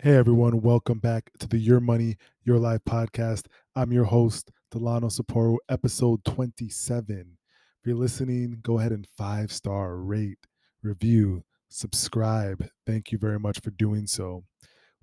Hey 0.00 0.14
everyone, 0.14 0.60
welcome 0.60 1.00
back 1.00 1.28
to 1.40 1.48
the 1.48 1.58
Your 1.58 1.80
Money, 1.80 2.18
Your 2.44 2.60
Life 2.60 2.82
podcast. 2.88 3.46
I'm 3.74 3.90
your 3.90 4.04
host, 4.04 4.52
Delano 4.70 5.08
Saporu, 5.08 5.56
episode 5.68 6.24
27. 6.24 7.36
If 7.80 7.84
you're 7.84 7.96
listening, 7.96 8.60
go 8.62 8.78
ahead 8.78 8.92
and 8.92 9.08
five 9.16 9.50
star 9.50 9.96
rate, 9.96 10.38
review, 10.84 11.42
subscribe. 11.68 12.64
Thank 12.86 13.10
you 13.10 13.18
very 13.18 13.40
much 13.40 13.58
for 13.58 13.72
doing 13.72 14.06
so. 14.06 14.44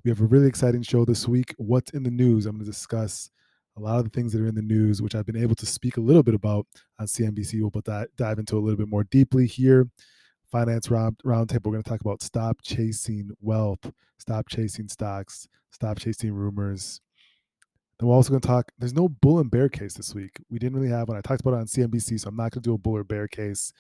We 0.06 0.12
have 0.12 0.22
a 0.22 0.26
really 0.28 0.48
exciting 0.48 0.84
show 0.84 1.04
this 1.04 1.28
week. 1.28 1.54
What's 1.58 1.92
in 1.92 2.04
the 2.04 2.10
news? 2.10 2.46
I'm 2.46 2.54
going 2.56 2.64
to 2.64 2.72
discuss 2.72 3.30
a 3.76 3.82
lot 3.82 3.98
of 3.98 4.06
the 4.06 4.12
things 4.12 4.32
that 4.32 4.42
are 4.42 4.48
in 4.48 4.56
the 4.56 4.62
news, 4.62 5.02
which 5.02 5.14
I've 5.14 5.26
been 5.26 5.36
able 5.36 5.56
to 5.56 5.66
speak 5.66 5.98
a 5.98 6.02
little 6.02 6.24
bit 6.24 6.36
about 6.36 6.68
on 7.00 7.08
CNBC. 7.08 7.60
We'll 7.60 8.06
dive 8.16 8.40
into 8.40 8.58
a 8.58 8.64
little 8.64 8.78
bit 8.78 8.88
more 8.88 9.04
deeply 9.04 9.46
here 9.46 9.90
finance 10.56 10.90
round 10.90 11.18
roundtable. 11.26 11.66
We're 11.66 11.74
going 11.74 11.84
to 11.84 11.90
talk 11.90 12.00
about 12.00 12.22
stop 12.22 12.60
chasing 12.64 13.30
wealth, 13.42 13.92
stop 14.20 14.48
chasing 14.48 14.88
stocks, 14.88 15.50
stop 15.72 16.00
chasing 16.00 16.32
rumors. 16.32 17.02
Then 18.00 18.08
we're 18.08 18.16
also 18.16 18.30
going 18.30 18.40
to 18.40 18.48
talk. 18.48 18.72
There's 18.80 18.94
no 18.94 19.10
bull 19.10 19.40
and 19.40 19.52
bear 19.52 19.68
case 19.68 19.96
this 19.96 20.16
week. 20.16 20.40
We 20.50 20.58
didn't 20.58 20.78
really 20.80 20.94
have 20.94 21.10
one. 21.10 21.18
I 21.18 21.22
talked 21.22 21.42
about 21.42 21.56
it 21.56 21.60
on 21.60 21.66
CNBC, 21.66 22.22
so 22.22 22.30
I'm 22.30 22.38
not 22.38 22.52
going 22.52 22.62
to 22.64 22.70
do 22.70 22.74
a 22.74 22.78
bull 22.78 22.96
or 22.96 23.04
bear 23.04 23.28
case. 23.28 23.74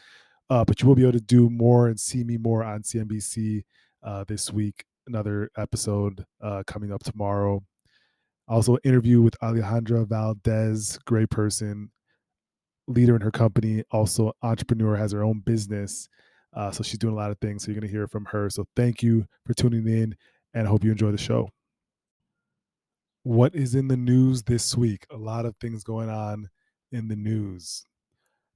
Uh, 0.49 0.65
but 0.65 0.81
you 0.81 0.87
will 0.87 0.95
be 0.95 1.03
able 1.03 1.13
to 1.13 1.21
do 1.21 1.49
more 1.49 1.87
and 1.87 1.97
see 1.97 2.25
me 2.25 2.35
more 2.35 2.61
on 2.61 2.81
CNBC 2.81 3.63
uh, 4.03 4.25
this 4.27 4.51
week. 4.51 4.83
Another 5.07 5.49
episode 5.57 6.25
uh, 6.43 6.63
coming 6.67 6.91
up 6.91 7.03
tomorrow. 7.03 7.63
Also, 8.49 8.77
interview 8.83 9.21
with 9.21 9.39
Alejandra 9.41 10.05
Valdez, 10.05 10.99
great 11.05 11.29
person, 11.29 11.89
leader 12.87 13.15
in 13.15 13.21
her 13.21 13.31
company, 13.31 13.83
also 13.91 14.33
entrepreneur, 14.43 14.97
has 14.97 15.13
her 15.13 15.23
own 15.23 15.39
business. 15.39 16.09
Uh, 16.55 16.71
so 16.71 16.83
she's 16.83 16.97
doing 16.97 17.13
a 17.13 17.17
lot 17.17 17.31
of 17.31 17.37
things. 17.39 17.63
So 17.63 17.71
you're 17.71 17.79
going 17.79 17.89
to 17.89 17.93
hear 17.93 18.07
from 18.07 18.25
her. 18.25 18.49
So 18.49 18.65
thank 18.75 19.03
you 19.03 19.25
for 19.45 19.53
tuning 19.53 19.87
in 19.87 20.15
and 20.55 20.65
I 20.65 20.69
hope 20.69 20.83
you 20.83 20.91
enjoy 20.91 21.11
the 21.11 21.17
show. 21.17 21.49
What 23.23 23.53
is 23.53 23.75
in 23.75 23.89
the 23.89 23.97
news 23.97 24.43
this 24.43 24.75
week? 24.75 25.05
A 25.11 25.17
lot 25.17 25.45
of 25.45 25.55
things 25.57 25.83
going 25.83 26.09
on 26.09 26.49
in 26.91 27.09
the 27.09 27.15
news. 27.15 27.83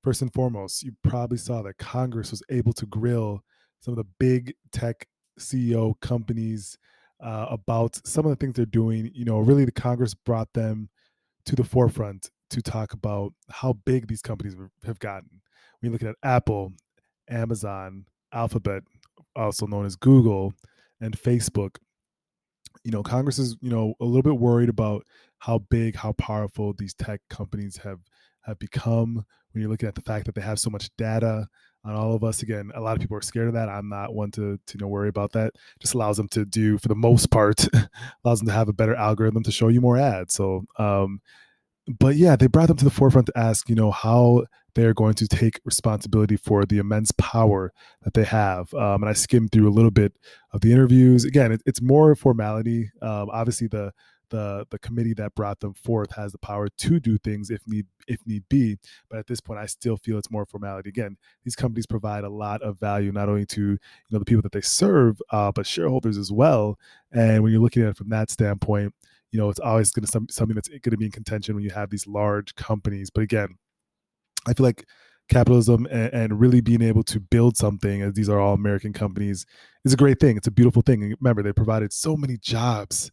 First 0.04 0.22
and 0.22 0.34
foremost, 0.34 0.84
you 0.84 0.94
probably 1.04 1.38
saw 1.38 1.62
that 1.64 1.78
Congress 1.78 2.32
was 2.32 2.42
able 2.50 2.72
to 2.74 2.86
grill 2.86 3.44
some 3.82 3.92
of 3.92 3.98
the 3.98 4.08
big 4.18 4.54
tech 4.72 5.08
CEO 5.40 6.00
companies 6.00 6.78
uh, 7.22 7.48
about 7.50 8.00
some 8.08 8.26
of 8.26 8.30
the 8.30 8.36
things 8.38 8.56
they're 8.56 8.66
doing. 8.66 9.12
You 9.14 9.26
know, 9.26 9.40
really, 9.40 9.66
the 9.66 9.72
Congress 9.72 10.14
brought 10.14 10.54
them 10.54 10.90
to 11.46 11.56
the 11.56 11.64
forefront 11.64 12.30
to 12.52 12.62
talk 12.62 12.94
about 12.94 13.34
how 13.50 13.74
big 13.86 14.08
these 14.08 14.22
companies 14.22 14.56
have 14.86 15.00
gotten. 15.00 15.42
When 15.80 15.92
you 15.92 15.92
look 15.92 16.04
at 16.04 16.16
Apple, 16.24 16.74
Amazon, 17.30 18.06
Alphabet, 18.34 18.84
also 19.36 19.66
known 19.66 19.86
as 19.86 19.96
Google, 19.96 20.54
and 21.02 21.18
Facebook, 21.18 21.78
you 22.84 22.92
know, 22.92 23.04
Congress 23.04 23.40
is, 23.40 23.56
you 23.62 23.70
know, 23.70 23.94
a 24.00 24.06
little 24.06 24.22
bit 24.24 24.40
worried 24.40 24.70
about 24.70 25.06
how 25.40 25.60
big, 25.70 25.96
how 25.96 26.14
powerful 26.14 26.74
these 26.74 26.94
tech 26.94 27.22
companies 27.30 27.78
have 27.78 28.00
have 28.42 28.60
become 28.60 29.26
when 29.52 29.62
you're 29.62 29.70
looking 29.70 29.88
at 29.88 29.96
the 29.96 30.02
fact 30.02 30.26
that 30.26 30.36
they 30.36 30.42
have 30.42 30.60
so 30.60 30.70
much 30.70 30.90
data 30.98 31.48
on 31.84 31.94
all 31.94 32.14
of 32.14 32.24
us. 32.24 32.42
Again, 32.42 32.72
a 32.76 32.82
lot 32.82 32.96
of 32.96 33.02
people 33.02 33.18
are 33.18 33.22
scared 33.22 33.48
of 33.48 33.54
that. 33.54 33.70
I'm 33.70 33.90
not 33.90 34.14
one 34.14 34.32
to 34.32 34.58
to 34.58 34.74
you 34.78 34.80
know 34.80 34.88
worry 34.88 35.10
about 35.10 35.34
that. 35.34 35.54
Just 35.80 35.94
allows 35.94 36.18
them 36.18 36.28
to 36.30 36.46
do, 36.46 36.78
for 36.78 36.88
the 36.88 36.96
most 36.96 37.32
part, 37.32 37.68
allows 38.24 38.40
them 38.40 38.48
to 38.48 38.54
have 38.54 38.70
a 38.70 38.74
better 38.74 38.96
algorithm 38.96 39.44
to 39.44 39.52
show 39.52 39.68
you 39.68 39.82
more 39.82 39.98
ads. 39.98 40.34
So 40.34 40.66
um, 40.78 41.22
but 41.98 42.16
yeah, 42.16 42.36
they 42.36 42.48
brought 42.48 42.68
them 42.68 42.78
to 42.78 42.86
the 42.86 42.92
forefront 42.92 43.28
to 43.28 43.38
ask, 43.38 43.68
you 43.70 43.76
know, 43.76 43.92
how 43.92 44.46
they're 44.76 44.94
going 44.94 45.16
to 45.16 45.28
take 45.28 45.60
responsibility 45.66 46.38
for 46.38 46.66
the 46.66 46.78
immense 46.78 47.12
power 47.18 47.74
that 48.04 48.14
they 48.14 48.24
have. 48.24 48.74
Um, 48.74 49.02
and 49.02 49.10
I 49.10 49.14
skimmed 49.14 49.52
through 49.52 49.68
a 49.68 49.72
little 49.74 49.92
bit 49.92 50.14
of 50.54 50.62
the 50.62 50.72
interviews. 50.72 51.26
Again, 51.26 51.52
it, 51.52 51.62
it's 51.66 51.82
more 51.82 52.16
formality. 52.16 52.92
Um, 53.02 53.30
obviously, 53.32 53.68
the 53.68 53.92
the 54.30 54.68
the 54.70 54.78
committee 54.78 55.16
that 55.16 55.34
brought 55.34 55.60
them 55.60 55.74
forth 55.74 56.14
has 56.16 56.32
the 56.32 56.38
power 56.38 56.70
to 56.70 57.00
do 57.00 57.18
things 57.18 57.50
if 57.50 57.62
need 57.66 57.88
if 58.08 58.20
need 58.28 58.44
be. 58.48 58.78
But 59.10 59.18
at 59.18 59.28
this 59.28 59.42
point, 59.42 59.60
I 59.60 59.66
still 59.66 59.98
feel 59.98 60.20
it's 60.20 60.30
more 60.30 60.46
formality. 60.46 60.90
Again, 60.90 61.18
these 61.44 61.56
companies 61.56 61.88
provide 61.88 62.24
a 62.24 62.30
lot 62.30 62.62
of 62.62 62.80
value 62.80 63.12
not 63.12 63.28
only 63.28 63.48
to 63.48 63.62
you 63.62 63.80
know 64.12 64.20
the 64.20 64.26
people 64.26 64.44
that 64.44 64.52
they 64.52 64.62
serve, 64.62 65.20
uh, 65.32 65.52
but 65.52 65.66
shareholders 65.66 66.18
as 66.18 66.32
well. 66.32 66.78
And 67.12 67.42
when 67.42 67.52
you're 67.52 67.62
looking 67.62 67.82
at 67.82 67.90
it 67.90 67.98
from 67.98 68.10
that 68.10 68.30
standpoint 68.30 68.94
you 69.32 69.40
know 69.40 69.50
it's 69.50 69.60
always 69.60 69.92
going 69.92 70.06
to 70.06 70.12
some, 70.12 70.28
something 70.30 70.56
that's 70.56 70.70
going 70.70 70.82
to 70.82 70.98
be 70.98 71.06
in 71.06 71.12
contention 71.12 71.56
when 71.56 71.64
you 71.64 71.72
have 71.72 71.90
these 71.90 72.08
large 72.08 72.56
companies 72.56 73.10
but 73.10 73.22
again 73.22 73.58
i 74.48 74.54
feel 74.54 74.66
like 74.66 74.86
capitalism 75.30 75.86
and, 75.92 76.12
and, 76.12 76.40
really 76.40 76.60
being 76.60 76.82
able 76.82 77.04
to 77.04 77.20
build 77.20 77.56
something 77.56 78.02
as 78.02 78.14
these 78.14 78.30
are 78.30 78.40
all 78.40 78.56
american 78.56 78.92
companies 78.92 79.46
is 79.86 79.94
a 79.94 79.98
great 79.98 80.20
thing. 80.20 80.38
It's 80.38 80.48
a 80.48 80.52
beautiful 80.52 80.82
thing 80.82 81.04
and 81.04 81.16
remember 81.20 81.44
they 81.44 81.54
provided 81.54 81.94
so 81.94 82.18
many 82.18 82.38
jobs 82.38 83.12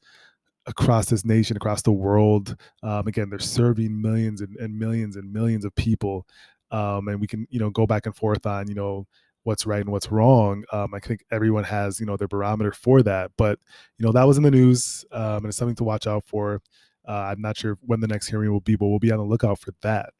across 0.66 1.06
this 1.06 1.24
nation 1.24 1.56
across 1.56 1.82
the 1.82 1.92
world. 1.92 2.56
Um, 2.82 3.06
again 3.06 3.30
they're 3.30 3.38
serving 3.38 4.00
millions 4.00 4.40
and, 4.40 4.56
and, 4.56 4.78
millions 4.78 5.16
and 5.16 5.32
millions 5.32 5.64
of 5.64 5.74
people 5.74 6.26
um, 6.70 7.08
and 7.08 7.20
we 7.20 7.26
can 7.26 7.46
you 7.50 7.60
know 7.60 7.70
go 7.70 7.86
back 7.86 8.06
and 8.06 8.16
forth 8.16 8.46
on 8.46 8.68
you 8.68 8.74
know 8.74 9.06
what's 9.46 9.64
right 9.64 9.80
and 9.80 9.90
what's 9.90 10.10
wrong. 10.10 10.64
Um, 10.72 10.92
I 10.92 10.98
think 10.98 11.24
everyone 11.30 11.62
has, 11.62 12.00
you 12.00 12.06
know, 12.06 12.16
their 12.16 12.26
barometer 12.26 12.72
for 12.72 13.00
that. 13.02 13.30
But, 13.38 13.60
you 13.96 14.04
know, 14.04 14.10
that 14.10 14.26
was 14.26 14.36
in 14.36 14.42
the 14.42 14.50
news 14.50 15.04
um, 15.12 15.36
and 15.36 15.46
it's 15.46 15.56
something 15.56 15.76
to 15.76 15.84
watch 15.84 16.08
out 16.08 16.24
for. 16.24 16.60
Uh, 17.06 17.12
I'm 17.12 17.40
not 17.40 17.56
sure 17.56 17.78
when 17.82 18.00
the 18.00 18.08
next 18.08 18.26
hearing 18.26 18.50
will 18.50 18.60
be, 18.60 18.74
but 18.74 18.88
we'll 18.88 18.98
be 18.98 19.12
on 19.12 19.18
the 19.18 19.24
lookout 19.24 19.60
for 19.60 19.72
that. 19.82 20.10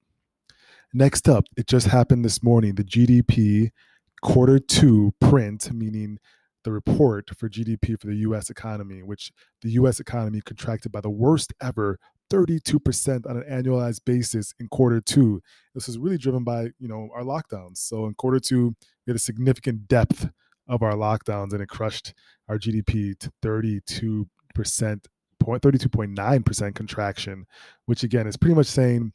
Next 0.95 1.29
up, 1.29 1.45
it 1.57 1.67
just 1.67 1.89
happened 1.89 2.25
this 2.25 2.41
morning. 2.41 2.77
The 2.77 2.85
GDP 2.85 3.71
quarter 4.23 4.61
two 4.61 5.13
print, 5.21 5.73
meaning 5.73 6.19
the 6.63 6.71
report 6.71 7.31
for 7.37 7.49
GDP 7.49 8.01
for 8.01 8.07
the 8.07 8.19
US 8.19 8.49
economy, 8.49 9.03
which 9.03 9.33
the 9.63 9.71
US 9.71 9.99
economy 9.99 10.41
contracted 10.41 10.93
by 10.93 11.01
the 11.01 11.11
worst 11.11 11.53
ever 11.61 11.99
32% 12.31 13.29
on 13.29 13.37
an 13.37 13.45
annualized 13.51 14.01
basis 14.05 14.55
in 14.59 14.69
quarter 14.69 15.01
two. 15.01 15.43
This 15.75 15.87
was 15.87 15.99
really 15.99 16.19
driven 16.19 16.45
by, 16.45 16.71
you 16.79 16.89
know, 16.89 17.09
our 17.15 17.23
lockdowns. 17.23 17.79
So 17.79 18.07
in 18.07 18.15
quarter 18.15 18.41
two, 18.41 18.75
we 19.07 19.11
had 19.11 19.17
a 19.17 19.21
significant 19.21 19.89
depth 19.89 20.29
of 20.69 20.83
our 20.83 20.95
lockdowns 20.95 21.53
and 21.53 21.63
it 21.63 21.69
crushed 21.69 22.15
our 22.49 22.59
GDP 22.59 23.19
to 23.19 23.31
32%, 23.43 24.27
32.9% 24.57 26.75
contraction, 26.75 27.47
which 27.85 28.03
again 28.03 28.27
is 28.27 28.37
pretty 28.37 28.55
much 28.55 28.67
saying 28.67 29.13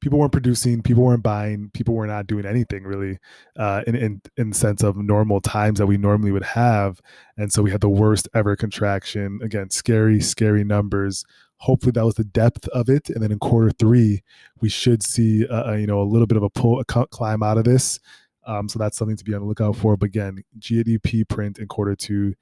people 0.00 0.18
weren't 0.18 0.32
producing, 0.32 0.82
people 0.82 1.02
weren't 1.02 1.22
buying, 1.22 1.70
people 1.72 1.94
were 1.94 2.06
not 2.06 2.26
doing 2.26 2.44
anything 2.44 2.84
really 2.84 3.18
uh, 3.58 3.82
in, 3.86 3.96
in, 3.96 4.20
in 4.36 4.50
the 4.50 4.54
sense 4.54 4.82
of 4.82 4.96
normal 4.96 5.40
times 5.40 5.78
that 5.78 5.86
we 5.86 5.96
normally 5.96 6.30
would 6.30 6.44
have. 6.44 7.00
And 7.38 7.50
so 7.50 7.62
we 7.62 7.70
had 7.70 7.80
the 7.80 7.88
worst 7.88 8.28
ever 8.34 8.54
contraction. 8.54 9.40
Again, 9.42 9.70
scary, 9.70 10.20
scary 10.20 10.62
numbers 10.62 11.24
hopefully 11.58 11.92
that 11.92 12.04
was 12.04 12.14
the 12.14 12.24
depth 12.24 12.68
of 12.68 12.88
it. 12.88 13.08
And 13.10 13.22
then 13.22 13.32
in 13.32 13.38
quarter 13.38 13.70
three 13.70 14.22
we 14.60 14.68
should 14.68 15.02
see 15.02 15.46
uh, 15.46 15.72
you 15.72 15.86
know 15.86 16.00
a 16.00 16.04
little 16.04 16.26
bit 16.26 16.36
of 16.36 16.42
a 16.42 16.50
pull 16.50 16.80
a 16.80 16.84
climb 16.84 17.42
out 17.42 17.58
of 17.58 17.64
this. 17.64 18.00
Um, 18.46 18.68
so 18.68 18.78
that's 18.78 18.98
something 18.98 19.16
to 19.16 19.24
be 19.24 19.34
on 19.34 19.40
the 19.40 19.46
lookout 19.46 19.76
for. 19.76 19.96
But 19.96 20.06
again 20.06 20.42
gdp 20.58 21.28
print 21.28 21.58
in 21.58 21.68
quarter 21.68 21.96
two 21.96 22.34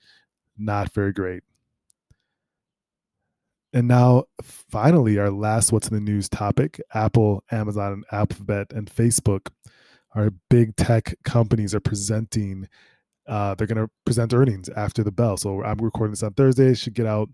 not 0.59 0.93
very 0.93 1.13
great. 1.13 1.43
And 3.73 3.89
now 3.89 4.25
finally 4.43 5.19
our 5.19 5.31
last 5.31 5.73
what's 5.73 5.89
in 5.89 5.95
the 5.95 6.01
news 6.01 6.29
topic 6.29 6.81
apple 6.95 7.45
amazon 7.51 7.93
and 7.93 8.05
alphabet 8.13 8.73
and 8.73 8.91
facebook. 8.91 9.49
Our 10.15 10.31
big 10.51 10.77
tech 10.77 11.15
companies 11.25 11.75
are 11.75 11.81
presenting 11.81 12.69
uh, 13.29 13.55
they're 13.55 13.69
going 13.69 13.79
to 13.87 13.89
present 14.05 14.35
earnings 14.35 14.69
after 14.71 15.05
the 15.05 15.13
bell. 15.13 15.37
So 15.37 15.63
i'm 15.63 15.79
recording 15.79 16.13
this 16.13 16.25
on 16.25 16.33
thursday. 16.35 16.75
Should 16.75 16.95
get 16.95 17.07
out 17.07 17.29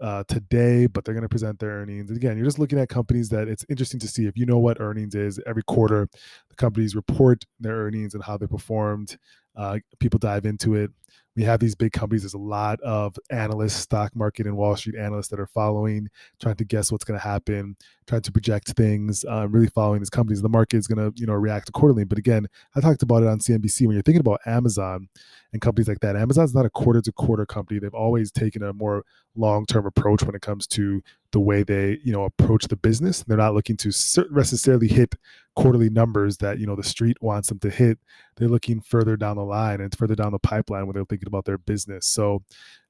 uh, 0.00 0.24
today, 0.28 0.86
but 0.86 1.04
they're 1.04 1.14
going 1.14 1.22
to 1.22 1.28
present 1.28 1.58
their 1.58 1.70
earnings. 1.70 2.10
Again, 2.10 2.36
you're 2.36 2.46
just 2.46 2.58
looking 2.58 2.78
at 2.78 2.88
companies 2.88 3.28
that 3.30 3.48
it's 3.48 3.64
interesting 3.68 4.00
to 4.00 4.08
see 4.08 4.26
if 4.26 4.36
you 4.36 4.46
know 4.46 4.58
what 4.58 4.80
earnings 4.80 5.14
is. 5.14 5.40
Every 5.46 5.62
quarter, 5.62 6.08
the 6.48 6.56
companies 6.56 6.94
report 6.94 7.44
their 7.60 7.76
earnings 7.76 8.14
and 8.14 8.22
how 8.22 8.36
they 8.36 8.46
performed. 8.46 9.16
Uh, 9.56 9.78
people 9.98 10.18
dive 10.18 10.44
into 10.44 10.74
it 10.74 10.90
we 11.36 11.44
have 11.44 11.60
these 11.60 11.74
big 11.74 11.92
companies. 11.92 12.22
There's 12.22 12.34
a 12.34 12.38
lot 12.38 12.80
of 12.80 13.14
analysts, 13.30 13.74
stock 13.74 14.16
market 14.16 14.46
and 14.46 14.56
Wall 14.56 14.74
Street 14.74 14.96
analysts 14.96 15.28
that 15.28 15.38
are 15.38 15.46
following, 15.46 16.08
trying 16.40 16.56
to 16.56 16.64
guess 16.64 16.90
what's 16.90 17.04
going 17.04 17.20
to 17.20 17.24
happen, 17.24 17.76
trying 18.06 18.22
to 18.22 18.32
project 18.32 18.68
things, 18.68 19.24
uh, 19.26 19.46
really 19.48 19.68
following 19.68 20.00
these 20.00 20.10
companies. 20.10 20.40
The 20.40 20.48
market 20.48 20.78
is 20.78 20.86
going 20.86 21.12
to, 21.12 21.20
you 21.20 21.26
know, 21.26 21.34
react 21.34 21.68
accordingly. 21.68 22.04
But 22.04 22.16
again, 22.18 22.46
I 22.74 22.80
talked 22.80 23.02
about 23.02 23.22
it 23.22 23.28
on 23.28 23.38
CNBC. 23.38 23.86
When 23.86 23.94
you're 23.94 24.02
thinking 24.02 24.20
about 24.20 24.40
Amazon 24.46 25.08
and 25.56 25.62
companies 25.62 25.88
like 25.88 26.00
that, 26.00 26.16
Amazon's 26.16 26.54
not 26.54 26.66
a 26.66 26.70
quarter 26.70 27.00
to 27.00 27.12
quarter 27.12 27.46
company. 27.46 27.80
They've 27.80 27.94
always 27.94 28.30
taken 28.30 28.62
a 28.62 28.74
more 28.74 29.04
long 29.34 29.64
term 29.64 29.86
approach 29.86 30.22
when 30.22 30.34
it 30.34 30.42
comes 30.42 30.66
to 30.68 31.02
the 31.32 31.40
way 31.40 31.62
they, 31.62 31.98
you 32.04 32.12
know, 32.12 32.24
approach 32.24 32.68
the 32.68 32.76
business. 32.76 33.24
They're 33.26 33.38
not 33.38 33.54
looking 33.54 33.78
to 33.78 33.88
necessarily 34.30 34.86
hit 34.86 35.14
quarterly 35.54 35.88
numbers 35.88 36.36
that 36.38 36.58
you 36.58 36.66
know 36.66 36.76
the 36.76 36.82
street 36.82 37.16
wants 37.22 37.48
them 37.48 37.58
to 37.60 37.70
hit. 37.70 37.98
They're 38.36 38.48
looking 38.48 38.82
further 38.82 39.16
down 39.16 39.36
the 39.36 39.44
line 39.44 39.80
and 39.80 39.96
further 39.96 40.14
down 40.14 40.32
the 40.32 40.38
pipeline 40.38 40.86
when 40.86 40.94
they're 40.94 41.06
thinking 41.06 41.28
about 41.28 41.46
their 41.46 41.58
business. 41.58 42.06
So 42.06 42.42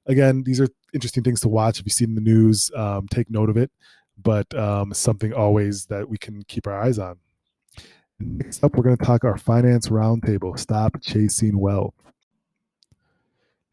again 0.05 0.43
these 0.43 0.59
are 0.59 0.67
interesting 0.93 1.23
things 1.23 1.39
to 1.41 1.47
watch. 1.47 1.79
If 1.79 1.85
you 1.85 1.91
see 1.91 2.03
in 2.03 2.15
the 2.15 2.21
news 2.21 2.69
um, 2.75 3.07
take 3.07 3.31
note 3.31 3.49
of 3.49 3.55
it. 3.55 3.71
But 4.21 4.53
um, 4.55 4.93
something 4.93 5.31
always 5.31 5.85
that 5.85 6.09
we 6.09 6.17
can 6.17 6.43
keep 6.43 6.67
our 6.67 6.81
eyes 6.81 6.99
on. 6.99 7.17
Next 8.19 8.61
up 8.63 8.75
we're 8.75 8.83
going 8.83 8.97
to 8.97 9.05
talk 9.05 9.23
our 9.23 9.37
finance 9.37 9.87
roundtable. 9.87 10.59
Stop 10.59 10.99
chasing 11.01 11.57
wealth 11.59 11.93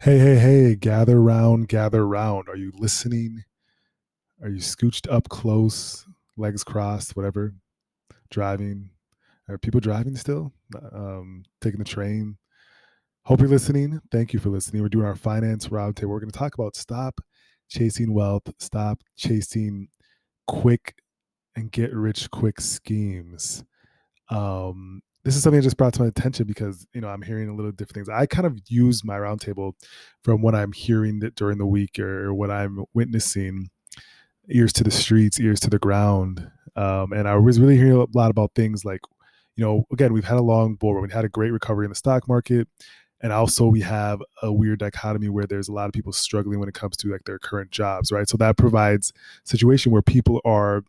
Hey, 0.04 0.18
hey, 0.18 0.36
hey, 0.36 0.74
gather 0.74 1.18
round, 1.18 1.68
gather 1.68 2.06
round. 2.06 2.50
Are 2.50 2.56
you 2.56 2.72
listening? 2.76 3.42
Are 4.42 4.50
you 4.50 4.58
scooched 4.58 5.10
up 5.10 5.30
close, 5.30 6.04
legs 6.36 6.62
crossed, 6.62 7.16
whatever? 7.16 7.54
Driving? 8.30 8.90
Are 9.48 9.56
people 9.56 9.80
driving 9.80 10.14
still? 10.16 10.52
Um, 10.92 11.44
taking 11.62 11.78
the 11.78 11.86
train? 11.86 12.36
Hope 13.22 13.40
you're 13.40 13.48
listening. 13.48 13.98
Thank 14.12 14.34
you 14.34 14.40
for 14.40 14.50
listening. 14.50 14.82
We're 14.82 14.90
doing 14.90 15.06
our 15.06 15.16
finance 15.16 15.68
roundtable. 15.68 16.08
We're 16.08 16.20
going 16.20 16.30
to 16.30 16.38
talk 16.38 16.52
about 16.52 16.76
stop 16.76 17.22
chasing 17.70 18.12
wealth, 18.12 18.42
stop 18.58 19.00
chasing 19.16 19.88
quick 20.46 20.96
and 21.56 21.72
get 21.72 21.94
rich 21.94 22.30
quick 22.30 22.60
schemes. 22.60 23.64
Um, 24.28 25.00
this 25.24 25.36
is 25.36 25.42
something 25.42 25.58
that 25.58 25.64
just 25.64 25.76
brought 25.76 25.94
to 25.94 26.02
my 26.02 26.08
attention 26.08 26.46
because 26.46 26.86
you 26.92 27.00
know 27.00 27.08
I'm 27.08 27.22
hearing 27.22 27.48
a 27.48 27.54
little 27.54 27.72
different 27.72 27.94
things. 27.94 28.08
I 28.08 28.26
kind 28.26 28.46
of 28.46 28.58
use 28.68 29.04
my 29.04 29.16
roundtable 29.16 29.72
from 30.22 30.42
what 30.42 30.54
I'm 30.54 30.72
hearing 30.72 31.20
during 31.34 31.58
the 31.58 31.66
week 31.66 31.98
or 31.98 32.32
what 32.34 32.50
I'm 32.50 32.84
witnessing, 32.94 33.70
ears 34.48 34.72
to 34.74 34.84
the 34.84 34.90
streets, 34.90 35.40
ears 35.40 35.60
to 35.60 35.70
the 35.70 35.78
ground, 35.78 36.50
um, 36.76 37.12
and 37.12 37.26
I 37.26 37.36
was 37.36 37.58
really 37.58 37.76
hearing 37.76 37.92
a 37.92 38.06
lot 38.16 38.30
about 38.30 38.52
things 38.54 38.84
like, 38.84 39.00
you 39.56 39.64
know, 39.64 39.84
again 39.92 40.12
we've 40.12 40.24
had 40.24 40.38
a 40.38 40.42
long 40.42 40.74
bull 40.74 40.94
run, 40.94 41.02
we 41.02 41.12
had 41.12 41.24
a 41.24 41.30
great 41.30 41.52
recovery 41.52 41.86
in 41.86 41.90
the 41.90 41.96
stock 41.96 42.28
market, 42.28 42.68
and 43.22 43.32
also 43.32 43.66
we 43.66 43.80
have 43.80 44.20
a 44.42 44.52
weird 44.52 44.80
dichotomy 44.80 45.30
where 45.30 45.46
there's 45.46 45.68
a 45.68 45.72
lot 45.72 45.86
of 45.86 45.92
people 45.92 46.12
struggling 46.12 46.60
when 46.60 46.68
it 46.68 46.74
comes 46.74 46.96
to 46.98 47.10
like 47.10 47.24
their 47.24 47.38
current 47.38 47.70
jobs, 47.70 48.12
right? 48.12 48.28
So 48.28 48.36
that 48.36 48.58
provides 48.58 49.12
situation 49.44 49.90
where 49.90 50.02
people 50.02 50.42
are 50.44 50.84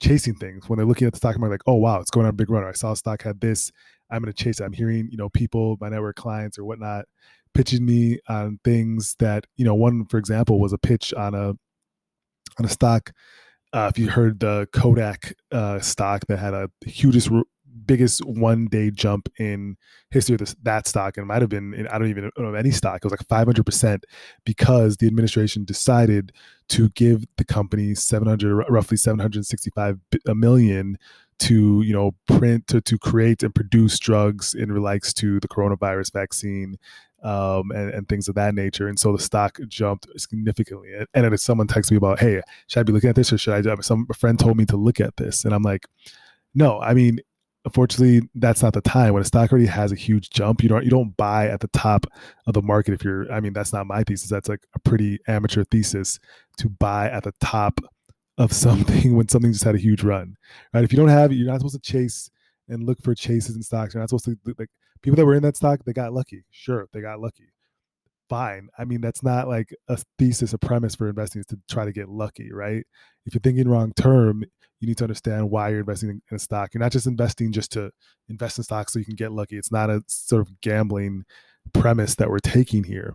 chasing 0.00 0.34
things. 0.34 0.68
When 0.68 0.78
they're 0.78 0.86
looking 0.86 1.06
at 1.06 1.12
the 1.12 1.18
stock 1.18 1.38
market 1.38 1.52
like 1.52 1.62
oh 1.66 1.74
wow 1.74 2.00
it's 2.00 2.10
going 2.10 2.26
on 2.26 2.30
a 2.30 2.34
big 2.34 2.50
run. 2.50 2.64
I 2.64 2.72
saw 2.72 2.92
a 2.92 2.96
stock 2.96 3.22
had 3.22 3.40
this. 3.40 3.70
I'm 4.10 4.22
going 4.22 4.32
to 4.32 4.44
chase 4.44 4.60
it. 4.60 4.64
I'm 4.64 4.72
hearing 4.72 5.08
you 5.10 5.16
know 5.16 5.28
people 5.28 5.76
my 5.80 5.88
network 5.88 6.16
clients 6.16 6.58
or 6.58 6.64
whatnot 6.64 7.04
pitching 7.54 7.84
me 7.84 8.18
on 8.28 8.58
things 8.64 9.16
that 9.18 9.46
you 9.56 9.64
know 9.64 9.74
one 9.74 10.06
for 10.06 10.18
example 10.18 10.60
was 10.60 10.72
a 10.72 10.78
pitch 10.78 11.12
on 11.14 11.34
a 11.34 11.48
on 12.58 12.64
a 12.64 12.68
stock. 12.68 13.12
Uh, 13.72 13.88
if 13.92 13.98
you 13.98 14.10
heard 14.10 14.40
the 14.40 14.68
kodak 14.72 15.32
uh, 15.52 15.78
stock 15.78 16.24
that 16.26 16.38
had 16.38 16.54
a 16.54 16.68
hugest 16.84 17.30
biggest 17.86 18.24
one 18.24 18.66
day 18.66 18.90
jump 18.90 19.28
in 19.38 19.76
history 20.10 20.34
of 20.34 20.38
this, 20.38 20.54
that 20.62 20.86
stock 20.86 21.16
and 21.16 21.24
it 21.24 21.26
might 21.26 21.40
have 21.40 21.48
been 21.48 21.86
i 21.90 21.98
don't 21.98 22.08
even 22.08 22.30
know 22.38 22.54
any 22.54 22.70
stock 22.70 22.96
it 22.96 23.04
was 23.04 23.12
like 23.12 23.46
500% 23.46 24.02
because 24.44 24.96
the 24.96 25.06
administration 25.06 25.64
decided 25.64 26.32
to 26.68 26.88
give 26.90 27.24
the 27.36 27.44
company 27.44 27.94
700 27.94 28.66
roughly 28.68 28.96
765 28.96 29.98
million 30.34 30.98
to 31.38 31.82
you 31.82 31.92
know 31.92 32.12
print 32.26 32.66
to, 32.68 32.80
to 32.82 32.98
create 32.98 33.42
and 33.42 33.54
produce 33.54 33.98
drugs 33.98 34.54
in 34.54 34.70
relates 34.70 35.12
to 35.14 35.40
the 35.40 35.48
coronavirus 35.48 36.12
vaccine 36.12 36.76
um, 37.22 37.70
and, 37.72 37.90
and, 37.90 38.08
things 38.08 38.28
of 38.28 38.34
that 38.36 38.54
nature. 38.54 38.88
And 38.88 38.98
so 38.98 39.12
the 39.12 39.22
stock 39.22 39.58
jumped 39.68 40.06
significantly. 40.16 40.90
And, 41.12 41.26
if 41.26 41.40
someone 41.40 41.66
texts 41.66 41.90
me 41.90 41.98
about, 41.98 42.18
hey, 42.18 42.40
should 42.66 42.80
I 42.80 42.82
be 42.82 42.92
looking 42.92 43.10
at 43.10 43.16
this 43.16 43.32
or 43.32 43.38
should 43.38 43.66
I? 43.66 43.74
Some 43.82 44.06
a 44.10 44.14
friend 44.14 44.38
told 44.38 44.56
me 44.56 44.64
to 44.66 44.76
look 44.76 45.00
at 45.00 45.16
this, 45.16 45.44
and 45.44 45.54
I'm 45.54 45.62
like, 45.62 45.86
no. 46.54 46.80
I 46.80 46.94
mean, 46.94 47.20
unfortunately 47.64 48.28
that's 48.34 48.62
not 48.62 48.72
the 48.72 48.80
time. 48.80 49.12
When 49.12 49.22
a 49.22 49.26
stock 49.26 49.52
already 49.52 49.66
has 49.66 49.92
a 49.92 49.96
huge 49.96 50.30
jump 50.30 50.62
you 50.62 50.68
don't 50.68 50.84
you 50.84 50.90
don't 50.90 51.16
buy 51.16 51.48
at 51.48 51.60
the 51.60 51.68
top 51.68 52.06
of 52.46 52.54
the 52.54 52.62
market 52.62 52.94
if 52.94 53.04
you're 53.04 53.30
i 53.32 53.40
mean 53.40 53.52
that's 53.52 53.72
not 53.72 53.86
my 53.86 54.02
thesis 54.02 54.30
that's 54.30 54.48
like 54.48 54.60
a 54.74 54.78
pretty 54.80 55.18
amateur 55.28 55.64
thesis 55.64 56.18
to 56.58 56.68
buy 56.68 57.10
at 57.10 57.24
the 57.24 57.32
top 57.40 57.80
of 58.38 58.52
something 58.66 59.16
when 59.16 59.28
something 59.28 59.52
just 59.52 59.64
had 59.64 59.74
a 59.74 59.78
huge 59.78 60.02
run 60.02 60.36
right? 60.72 60.84
If 60.84 60.92
you 60.92 60.96
don't 60.96 61.08
have 61.08 61.32
it 61.32 61.36
you're 61.36 61.46
not 61.46 61.60
supposed 61.60 61.82
to 61.82 61.92
chase 61.92 62.30
and 62.68 62.84
look 62.84 63.02
for 63.02 63.14
chases 63.14 63.56
in 63.56 63.62
stocks 63.62 63.94
you're 63.94 64.02
not 64.02 64.08
supposed 64.08 64.24
to 64.26 64.36
like 64.58 64.70
people 65.02 65.16
that 65.16 65.26
were 65.26 65.34
in 65.34 65.42
that 65.42 65.56
stock 65.56 65.80
they 65.84 65.92
got 65.92 66.12
lucky. 66.12 66.44
Sure 66.50 66.88
they 66.92 67.00
got 67.00 67.20
lucky 67.20 67.48
fine. 68.30 68.68
I 68.78 68.84
mean, 68.86 69.02
that's 69.02 69.22
not 69.22 69.48
like 69.48 69.74
a 69.88 69.98
thesis, 70.18 70.54
a 70.54 70.58
premise 70.58 70.94
for 70.94 71.08
investing 71.08 71.40
is 71.40 71.46
to 71.46 71.58
try 71.68 71.84
to 71.84 71.92
get 71.92 72.08
lucky, 72.08 72.50
right? 72.52 72.86
If 73.26 73.34
you're 73.34 73.40
thinking 73.40 73.68
wrong 73.68 73.92
term, 73.94 74.44
you 74.80 74.88
need 74.88 74.96
to 74.98 75.04
understand 75.04 75.50
why 75.50 75.68
you're 75.68 75.80
investing 75.80 76.22
in 76.30 76.34
a 76.34 76.38
stock. 76.38 76.72
You're 76.72 76.80
not 76.80 76.92
just 76.92 77.06
investing 77.06 77.52
just 77.52 77.72
to 77.72 77.90
invest 78.28 78.56
in 78.56 78.64
stocks 78.64 78.94
so 78.94 78.98
you 78.98 79.04
can 79.04 79.16
get 79.16 79.32
lucky. 79.32 79.58
It's 79.58 79.72
not 79.72 79.90
a 79.90 80.02
sort 80.06 80.40
of 80.40 80.60
gambling 80.62 81.24
premise 81.74 82.14
that 82.14 82.30
we're 82.30 82.38
taking 82.38 82.84
here. 82.84 83.14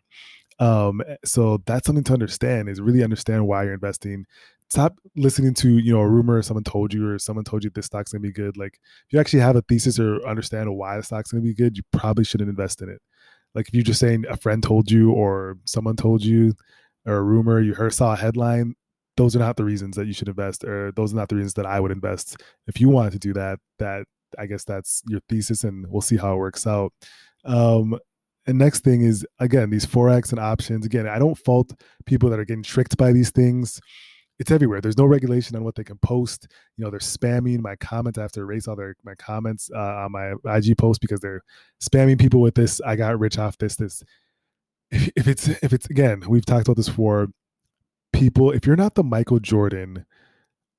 Um, 0.60 1.02
eh, 1.08 1.16
so 1.26 1.62
that's 1.66 1.88
something 1.88 2.04
to 2.06 2.14
understand 2.14 2.70
is 2.70 2.80
really 2.80 3.04
understand 3.04 3.48
why 3.48 3.64
you're 3.64 3.74
investing. 3.74 4.26
Stop 4.70 5.00
listening 5.16 5.54
to, 5.56 5.78
you 5.78 5.94
know, 5.94 6.02
a 6.02 6.10
rumor 6.10 6.42
someone 6.42 6.64
told 6.64 6.94
you 6.94 7.10
or 7.10 7.20
someone 7.20 7.46
told 7.46 7.64
you 7.64 7.70
this 7.70 7.88
stock's 7.88 8.12
gonna 8.12 8.22
be 8.22 8.32
good. 8.32 8.58
Like 8.58 8.80
if 9.08 9.14
you 9.14 9.20
actually 9.20 9.42
have 9.42 9.56
a 9.56 9.62
thesis 9.64 10.00
or 10.00 10.26
understand 10.28 10.76
why 10.76 10.98
the 10.98 11.04
stock's 11.04 11.32
gonna 11.32 11.44
be 11.44 11.54
good, 11.54 11.78
you 11.78 11.84
probably 11.92 12.24
shouldn't 12.24 12.50
invest 12.50 12.82
in 12.82 12.90
it. 12.90 13.02
Like 13.56 13.70
if 13.70 13.74
you're 13.74 13.84
just 13.84 14.00
saying 14.00 14.26
a 14.30 14.38
friend 14.38 14.62
told 14.62 14.92
you 14.92 15.12
or 15.12 15.58
someone 15.66 15.96
told 15.96 16.24
you 16.24 16.54
or 17.06 17.16
a 17.16 17.24
rumor 17.24 17.60
you 17.62 17.74
heard 17.74 17.94
saw 17.94 18.14
a 18.14 18.18
headline, 18.18 18.76
those 19.18 19.36
are 19.36 19.40
not 19.40 19.56
the 19.56 19.64
reasons 19.64 19.96
that 19.96 20.08
you 20.08 20.14
should 20.14 20.28
invest 20.28 20.64
or 20.66 20.92
those 20.92 21.14
are 21.14 21.16
not 21.16 21.30
the 21.30 21.36
reasons 21.36 21.54
that 21.54 21.66
I 21.66 21.80
would 21.80 21.92
invest. 21.92 22.44
If 22.68 22.82
you 22.82 22.90
wanted 22.90 23.14
to 23.14 23.20
do 23.20 23.34
that, 23.34 23.60
that 23.80 24.06
I 24.38 24.46
guess 24.46 24.66
that's 24.66 25.02
your 25.08 25.22
thesis 25.30 25.64
and 25.64 25.88
we'll 25.88 26.02
see 26.02 26.18
how 26.18 26.34
it 26.34 26.38
works 26.38 26.68
out. 26.68 26.92
Um, 27.46 27.98
and 28.46 28.58
next 28.58 28.84
thing 28.84 29.02
is 29.02 29.26
again 29.40 29.70
these 29.70 29.86
forex 29.86 30.32
and 30.32 30.40
options. 30.40 30.86
Again, 30.86 31.08
I 31.08 31.18
don't 31.18 31.38
fault 31.38 31.74
people 32.06 32.30
that 32.30 32.40
are 32.40 32.46
getting 32.46 32.64
tricked 32.64 32.98
by 32.98 33.12
these 33.14 33.32
things 33.32 33.80
it's 34.40 34.52
everywhere. 34.52 34.82
There's 34.82 34.98
no 34.98 35.06
regulation 35.06 35.56
on 35.56 35.64
what 35.64 35.76
they 35.76 35.84
can 35.84 35.98
post. 35.98 36.48
You 36.78 36.84
know, 36.84 36.92
they're 36.92 37.00
spamming 37.00 37.62
my 37.62 37.76
comments. 37.78 38.18
I 38.20 38.24
have 38.24 38.32
to 38.34 38.42
erase 38.42 38.68
all 38.68 38.76
their 38.76 38.96
my 39.04 39.16
comments 39.16 39.70
uh, 39.74 39.80
on 39.80 40.12
my 40.12 40.34
IG 40.46 40.78
post 40.78 41.02
because 41.02 41.20
they're 41.22 41.42
spamming 41.82 42.20
people 42.20 42.42
with 42.42 42.56
this. 42.56 42.82
I 42.82 42.96
got 42.96 43.20
rich 43.20 43.38
off 43.38 43.58
this. 43.58 43.76
This. 43.76 44.04
If, 44.92 45.10
if 45.16 45.28
it's 45.28 45.48
if 45.48 45.74
it's 45.74 45.88
again, 45.88 46.24
we've 46.28 46.46
talked 46.46 46.68
about 46.68 46.78
this 46.78 46.90
for 46.90 47.28
people. 48.14 48.52
If 48.52 48.68
you're 48.68 48.76
not 48.76 48.96
the 48.96 49.04
Michael 49.04 49.40
Jordan 49.40 50.06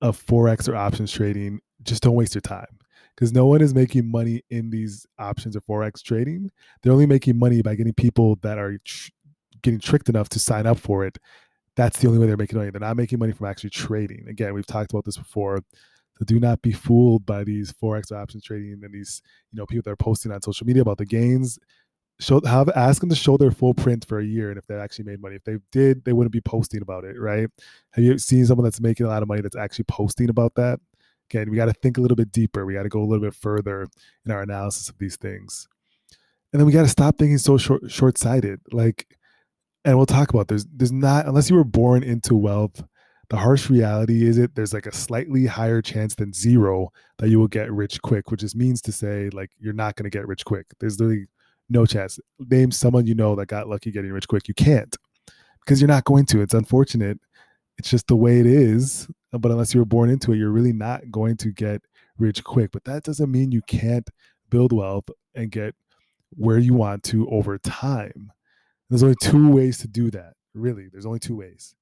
of 0.00 0.22
forex 0.24 0.68
or 0.68 0.76
options 0.76 1.10
trading, 1.10 1.60
just 1.82 2.02
don't 2.02 2.14
waste 2.14 2.34
your 2.34 2.42
time 2.42 2.78
because 3.16 3.32
no 3.32 3.46
one 3.46 3.62
is 3.62 3.74
making 3.74 4.10
money 4.10 4.42
in 4.50 4.70
these 4.70 5.06
options 5.18 5.56
or 5.56 5.60
forex 5.62 6.02
trading. 6.02 6.50
They're 6.82 6.92
only 6.92 7.06
making 7.06 7.38
money 7.38 7.62
by 7.62 7.74
getting 7.74 7.94
people 7.94 8.36
that 8.42 8.58
are 8.58 8.78
tr- 8.84 9.10
getting 9.62 9.80
tricked 9.80 10.08
enough 10.08 10.28
to 10.28 10.38
sign 10.38 10.66
up 10.66 10.78
for 10.78 11.04
it 11.04 11.18
that's 11.76 11.98
the 11.98 12.08
only 12.08 12.18
way 12.18 12.26
they're 12.26 12.36
making 12.36 12.58
money. 12.58 12.70
They're 12.70 12.80
not 12.80 12.96
making 12.96 13.18
money 13.18 13.32
from 13.32 13.46
actually 13.46 13.70
trading. 13.70 14.26
Again, 14.28 14.54
we've 14.54 14.66
talked 14.66 14.92
about 14.92 15.04
this 15.04 15.18
before. 15.18 15.60
So 16.18 16.24
do 16.24 16.40
not 16.40 16.62
be 16.62 16.72
fooled 16.72 17.26
by 17.26 17.44
these 17.44 17.72
forex 17.72 18.10
options 18.10 18.42
trading 18.42 18.80
and 18.82 18.92
these, 18.92 19.20
you 19.52 19.58
know, 19.58 19.66
people 19.66 19.82
that 19.82 19.90
are 19.90 19.96
posting 19.96 20.32
on 20.32 20.40
social 20.40 20.66
media 20.66 20.82
about 20.82 20.96
the 20.96 21.04
gains. 21.04 21.58
Show 22.18 22.40
have 22.46 22.70
ask 22.70 23.02
them 23.02 23.10
to 23.10 23.14
show 23.14 23.36
their 23.36 23.50
full 23.50 23.74
print 23.74 24.06
for 24.08 24.18
a 24.18 24.24
year, 24.24 24.48
and 24.48 24.56
if 24.58 24.66
they 24.66 24.74
actually 24.74 25.04
made 25.04 25.20
money. 25.20 25.36
If 25.36 25.44
they 25.44 25.58
did, 25.70 26.02
they 26.06 26.14
wouldn't 26.14 26.32
be 26.32 26.40
posting 26.40 26.80
about 26.80 27.04
it, 27.04 27.20
right? 27.20 27.46
Have 27.90 28.02
you 28.02 28.16
seen 28.16 28.46
someone 28.46 28.64
that's 28.64 28.80
making 28.80 29.04
a 29.04 29.10
lot 29.10 29.20
of 29.20 29.28
money 29.28 29.42
that's 29.42 29.54
actually 29.54 29.84
posting 29.84 30.30
about 30.30 30.54
that? 30.54 30.80
Again, 31.30 31.50
we 31.50 31.58
got 31.58 31.66
to 31.66 31.74
think 31.74 31.98
a 31.98 32.00
little 32.00 32.16
bit 32.16 32.32
deeper. 32.32 32.64
We 32.64 32.72
got 32.72 32.84
to 32.84 32.88
go 32.88 33.00
a 33.00 33.04
little 33.04 33.22
bit 33.22 33.34
further 33.34 33.86
in 34.24 34.32
our 34.32 34.40
analysis 34.40 34.88
of 34.88 34.96
these 34.96 35.16
things, 35.16 35.68
and 36.54 36.58
then 36.58 36.64
we 36.64 36.72
got 36.72 36.84
to 36.84 36.88
stop 36.88 37.18
thinking 37.18 37.36
so 37.36 37.58
short 37.58 38.16
sighted. 38.16 38.60
Like 38.72 39.14
and 39.86 39.96
we'll 39.96 40.04
talk 40.04 40.28
about 40.30 40.48
there's 40.48 40.66
there's 40.74 40.92
not 40.92 41.26
unless 41.26 41.48
you 41.48 41.56
were 41.56 41.64
born 41.64 42.02
into 42.02 42.34
wealth 42.34 42.84
the 43.28 43.36
harsh 43.36 43.68
reality 43.70 44.24
is 44.24 44.38
it 44.38 44.54
there's 44.54 44.72
like 44.72 44.86
a 44.86 44.94
slightly 44.94 45.46
higher 45.46 45.82
chance 45.82 46.14
than 46.14 46.32
zero 46.32 46.92
that 47.18 47.28
you 47.28 47.38
will 47.40 47.48
get 47.48 47.72
rich 47.72 48.00
quick 48.02 48.30
which 48.30 48.40
just 48.40 48.54
means 48.54 48.80
to 48.80 48.92
say 48.92 49.30
like 49.30 49.50
you're 49.58 49.72
not 49.72 49.96
going 49.96 50.04
to 50.04 50.16
get 50.16 50.28
rich 50.28 50.44
quick. 50.44 50.66
There's 50.78 51.00
literally 51.00 51.26
no 51.68 51.86
chance. 51.86 52.20
Name 52.38 52.70
someone 52.70 53.06
you 53.06 53.14
know 53.14 53.34
that 53.34 53.46
got 53.46 53.68
lucky 53.68 53.90
getting 53.90 54.12
rich 54.12 54.28
quick. 54.28 54.46
You 54.46 54.54
can't 54.54 54.94
because 55.64 55.80
you're 55.80 55.88
not 55.88 56.04
going 56.04 56.26
to. 56.26 56.40
It's 56.40 56.54
unfortunate. 56.54 57.18
It's 57.78 57.90
just 57.90 58.06
the 58.06 58.16
way 58.16 58.38
it 58.38 58.46
is. 58.46 59.08
But 59.32 59.50
unless 59.50 59.74
you 59.74 59.80
were 59.80 59.86
born 59.86 60.08
into 60.08 60.32
it 60.32 60.36
you're 60.36 60.50
really 60.50 60.72
not 60.72 61.10
going 61.10 61.36
to 61.38 61.50
get 61.50 61.82
rich 62.18 62.44
quick. 62.44 62.70
But 62.70 62.84
that 62.84 63.02
doesn't 63.02 63.30
mean 63.30 63.50
you 63.50 63.62
can't 63.62 64.08
build 64.50 64.72
wealth 64.72 65.10
and 65.34 65.50
get 65.50 65.74
where 66.30 66.58
you 66.58 66.74
want 66.74 67.02
to 67.04 67.28
over 67.28 67.58
time 67.58 68.30
there's 68.88 69.02
only 69.02 69.16
two 69.20 69.50
ways 69.50 69.78
to 69.78 69.88
do 69.88 70.10
that. 70.12 70.34
Really, 70.54 70.88
there's 70.90 71.06
only 71.06 71.18
two 71.18 71.36
ways. 71.36 71.74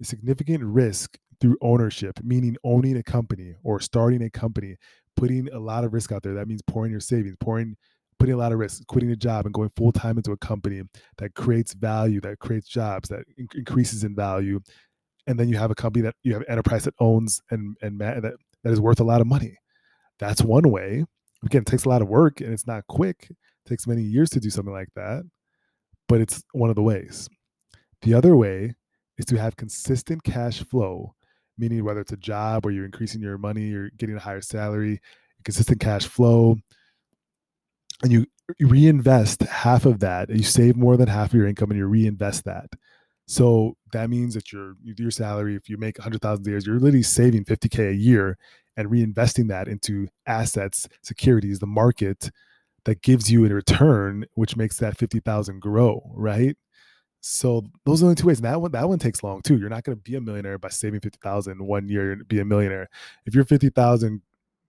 A 0.00 0.04
significant 0.04 0.62
risk 0.64 1.18
through 1.40 1.56
ownership, 1.62 2.20
meaning 2.22 2.56
owning 2.64 2.96
a 2.96 3.02
company 3.02 3.54
or 3.62 3.80
starting 3.80 4.22
a 4.22 4.30
company, 4.30 4.76
putting 5.16 5.48
a 5.52 5.58
lot 5.58 5.84
of 5.84 5.92
risk 5.92 6.12
out 6.12 6.22
there. 6.22 6.34
That 6.34 6.48
means 6.48 6.62
pouring 6.66 6.92
your 6.92 7.00
savings, 7.00 7.36
pouring, 7.40 7.76
putting 8.18 8.34
a 8.34 8.38
lot 8.38 8.52
of 8.52 8.58
risk, 8.58 8.86
quitting 8.86 9.10
a 9.10 9.16
job 9.16 9.46
and 9.46 9.54
going 9.54 9.70
full 9.76 9.92
time 9.92 10.16
into 10.16 10.32
a 10.32 10.36
company 10.38 10.82
that 11.18 11.34
creates 11.34 11.74
value, 11.74 12.20
that 12.22 12.38
creates 12.38 12.68
jobs, 12.68 13.08
that 13.08 13.24
in- 13.36 13.48
increases 13.54 14.04
in 14.04 14.14
value, 14.14 14.60
and 15.26 15.38
then 15.38 15.48
you 15.48 15.56
have 15.56 15.70
a 15.70 15.74
company 15.74 16.02
that 16.02 16.14
you 16.22 16.34
have 16.34 16.44
enterprise 16.48 16.84
that 16.84 16.94
owns 17.00 17.40
and 17.50 17.76
and 17.82 17.98
ma- 17.98 18.20
that 18.20 18.34
that 18.64 18.72
is 18.72 18.80
worth 18.80 19.00
a 19.00 19.04
lot 19.04 19.20
of 19.20 19.26
money. 19.26 19.58
That's 20.18 20.42
one 20.42 20.70
way. 20.70 21.04
Again, 21.44 21.62
it 21.62 21.66
takes 21.66 21.84
a 21.84 21.88
lot 21.88 22.02
of 22.02 22.08
work 22.08 22.40
and 22.40 22.52
it's 22.52 22.66
not 22.66 22.86
quick. 22.88 23.28
It 23.30 23.36
takes 23.68 23.86
many 23.86 24.02
years 24.02 24.30
to 24.30 24.40
do 24.40 24.50
something 24.50 24.72
like 24.72 24.88
that 24.96 25.24
but 26.08 26.20
it's 26.20 26.42
one 26.52 26.70
of 26.70 26.76
the 26.76 26.82
ways. 26.82 27.28
The 28.02 28.14
other 28.14 28.36
way 28.36 28.74
is 29.18 29.24
to 29.26 29.38
have 29.38 29.56
consistent 29.56 30.22
cash 30.24 30.62
flow, 30.64 31.14
meaning 31.56 31.84
whether 31.84 32.00
it's 32.00 32.12
a 32.12 32.16
job 32.16 32.66
or 32.66 32.70
you're 32.70 32.84
increasing 32.84 33.20
your 33.20 33.38
money, 33.38 33.62
you're 33.62 33.90
getting 33.96 34.16
a 34.16 34.20
higher 34.20 34.40
salary, 34.40 35.00
consistent 35.44 35.80
cash 35.80 36.06
flow, 36.06 36.56
and 38.02 38.12
you 38.12 38.26
reinvest 38.60 39.42
half 39.42 39.86
of 39.86 40.00
that. 40.00 40.28
You 40.30 40.42
save 40.42 40.76
more 40.76 40.96
than 40.96 41.08
half 41.08 41.30
of 41.30 41.34
your 41.34 41.46
income 41.46 41.70
and 41.70 41.78
you 41.78 41.86
reinvest 41.86 42.44
that. 42.44 42.66
So 43.26 43.76
that 43.92 44.10
means 44.10 44.34
that 44.34 44.52
your 44.52 44.74
your 44.82 45.10
salary, 45.10 45.56
if 45.56 45.68
you 45.70 45.78
make 45.78 45.98
hundred 45.98 46.20
thousand 46.20 46.46
a 46.46 46.50
year, 46.50 46.58
you're 46.58 46.74
literally 46.74 47.02
saving 47.02 47.44
fifty 47.44 47.68
k 47.68 47.88
a 47.88 47.92
year 47.92 48.36
and 48.76 48.90
reinvesting 48.90 49.48
that 49.48 49.68
into 49.68 50.08
assets, 50.26 50.86
securities, 51.02 51.58
the 51.58 51.66
market 51.66 52.30
that 52.84 53.02
gives 53.02 53.30
you 53.30 53.44
a 53.46 53.48
return, 53.48 54.24
which 54.34 54.56
makes 54.56 54.78
that 54.78 54.96
fifty 54.98 55.20
thousand 55.20 55.60
grow, 55.60 56.02
right? 56.14 56.56
So 57.20 57.64
those 57.86 58.02
are 58.02 58.08
the 58.08 58.14
two 58.14 58.26
ways. 58.26 58.38
And 58.38 58.44
that 58.46 58.60
one, 58.60 58.72
that 58.72 58.88
one 58.88 58.98
takes 58.98 59.22
long 59.22 59.40
too. 59.42 59.58
You're 59.58 59.70
not 59.70 59.84
going 59.84 59.96
to 59.96 60.02
be 60.02 60.16
a 60.16 60.20
millionaire 60.20 60.58
by 60.58 60.68
saving 60.68 61.00
fifty 61.00 61.18
thousand 61.22 61.58
one 61.64 61.88
year 61.88 62.12
and 62.12 62.28
be 62.28 62.40
a 62.40 62.44
millionaire. 62.44 62.88
If 63.26 63.34
you're 63.34 63.44
fifty 63.44 63.70
thousand 63.70 64.22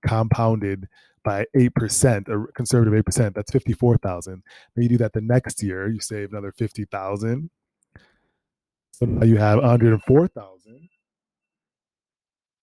compounded 0.05 0.87
by 1.23 1.45
8%, 1.57 2.29
a 2.29 2.51
conservative 2.53 3.03
8%, 3.03 3.33
that's 3.33 3.51
54,000. 3.51 4.43
Then 4.75 4.83
you 4.83 4.89
do 4.89 4.97
that 4.97 5.11
the 5.11 5.21
next 5.21 5.61
year, 5.61 5.89
you 5.89 5.99
save 5.99 6.31
another 6.31 6.51
50,000. 6.51 7.49
So 8.91 9.05
now 9.05 9.25
you 9.25 9.37
have 9.37 9.57
104,000. 9.57 10.89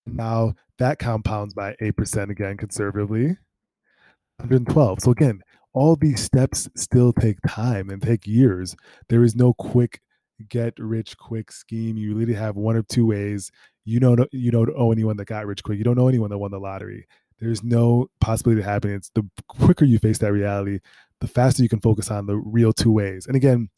Now 0.07 0.55
that 0.79 0.99
compounds 0.99 1.55
by 1.55 1.75
8% 1.83 2.31
again, 2.31 2.57
conservatively. 2.57 3.37
112. 4.39 5.01
So 5.01 5.11
again, 5.11 5.43
all 5.73 5.97
these 5.97 6.21
steps 6.23 6.69
still 6.77 7.13
take 7.13 7.39
time 7.47 7.91
and 7.91 8.03
take 8.03 8.27
years. 8.27 8.77
There 9.09 9.23
is 9.23 9.35
no 9.35 9.55
quick 9.55 10.01
get 10.49 10.75
rich 10.79 11.17
quick 11.17 11.53
scheme. 11.53 11.97
You 11.97 12.15
really 12.15 12.35
have 12.35 12.57
one 12.57 12.77
or 12.77 12.83
two 12.83 13.07
ways. 13.07 13.51
You 13.85 14.01
don't 14.01 14.21
you 14.33 14.51
don't 14.51 14.71
owe 14.77 14.93
anyone 14.93 15.17
that 15.17 15.27
got 15.27 15.47
rich 15.47 15.63
quick. 15.63 15.79
You 15.79 15.85
don't 15.85 15.97
know 15.97 16.09
anyone 16.09 16.31
that 16.31 16.39
won 16.39 16.51
the 16.51 16.61
lottery. 16.61 17.07
There's 17.39 17.65
no 17.65 18.09
possibility 18.21 18.61
of 18.61 18.67
happening. 18.67 18.97
It's 18.97 19.11
the 19.15 19.29
quicker 19.49 19.85
you 19.85 19.99
face 19.99 20.19
that 20.19 20.33
reality, 20.33 20.79
the 21.21 21.27
faster 21.27 21.63
you 21.63 21.69
can 21.69 21.81
focus 21.81 22.11
on 22.11 22.27
the 22.27 22.37
real 22.37 22.73
two 22.73 22.93
ways. 22.93 23.27
And 23.27 23.35
again, 23.35 23.69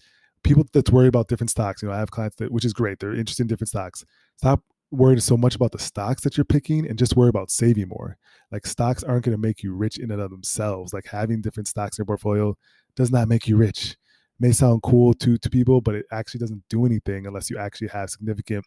people 0.43 0.67
that's 0.73 0.91
worried 0.91 1.09
about 1.09 1.29
different 1.29 1.51
stocks, 1.51 1.83
you 1.83 1.89
know, 1.89 1.95
I 1.95 1.99
have 1.99 2.11
clients 2.11 2.37
that, 2.37 2.53
which 2.53 2.67
is 2.67 2.75
great. 2.75 2.99
They're 2.99 3.15
interested 3.15 3.45
in 3.45 3.47
different 3.47 3.71
stocks. 3.71 4.05
Stop 4.37 4.63
worried 4.95 5.23
so 5.23 5.37
much 5.37 5.55
about 5.55 5.73
the 5.73 5.79
stocks 5.79 6.23
that 6.23 6.37
you're 6.37 6.45
picking 6.45 6.87
and 6.89 6.99
just 6.99 7.17
worry 7.17 7.29
about 7.29 7.51
saving 7.51 7.89
more. 7.89 8.17
Like 8.51 8.67
stocks 8.67 9.03
aren't 9.03 9.25
going 9.25 9.37
to 9.37 9.41
make 9.41 9.63
you 9.63 9.75
rich 9.75 9.99
in 9.99 10.11
and 10.11 10.21
of 10.21 10.31
themselves. 10.31 10.93
Like 10.93 11.07
having 11.07 11.41
different 11.41 11.69
stocks 11.69 11.99
in 11.99 12.03
your 12.03 12.07
portfolio 12.07 12.57
does 12.97 13.11
not 13.11 13.29
make 13.29 13.49
you 13.49 13.57
rich. 13.57 13.91
It 13.93 13.97
may 14.41 14.53
sound 14.53 14.83
cool 14.83 15.15
to 15.15 15.39
to 15.39 15.51
people, 15.51 15.81
but 15.81 15.95
it 15.95 16.07
actually 16.13 16.41
doesn't 16.41 16.65
do 16.69 16.87
anything 16.87 17.27
unless 17.27 17.51
you 17.51 17.59
actually 17.59 17.89
have 17.89 18.11
significant 18.11 18.65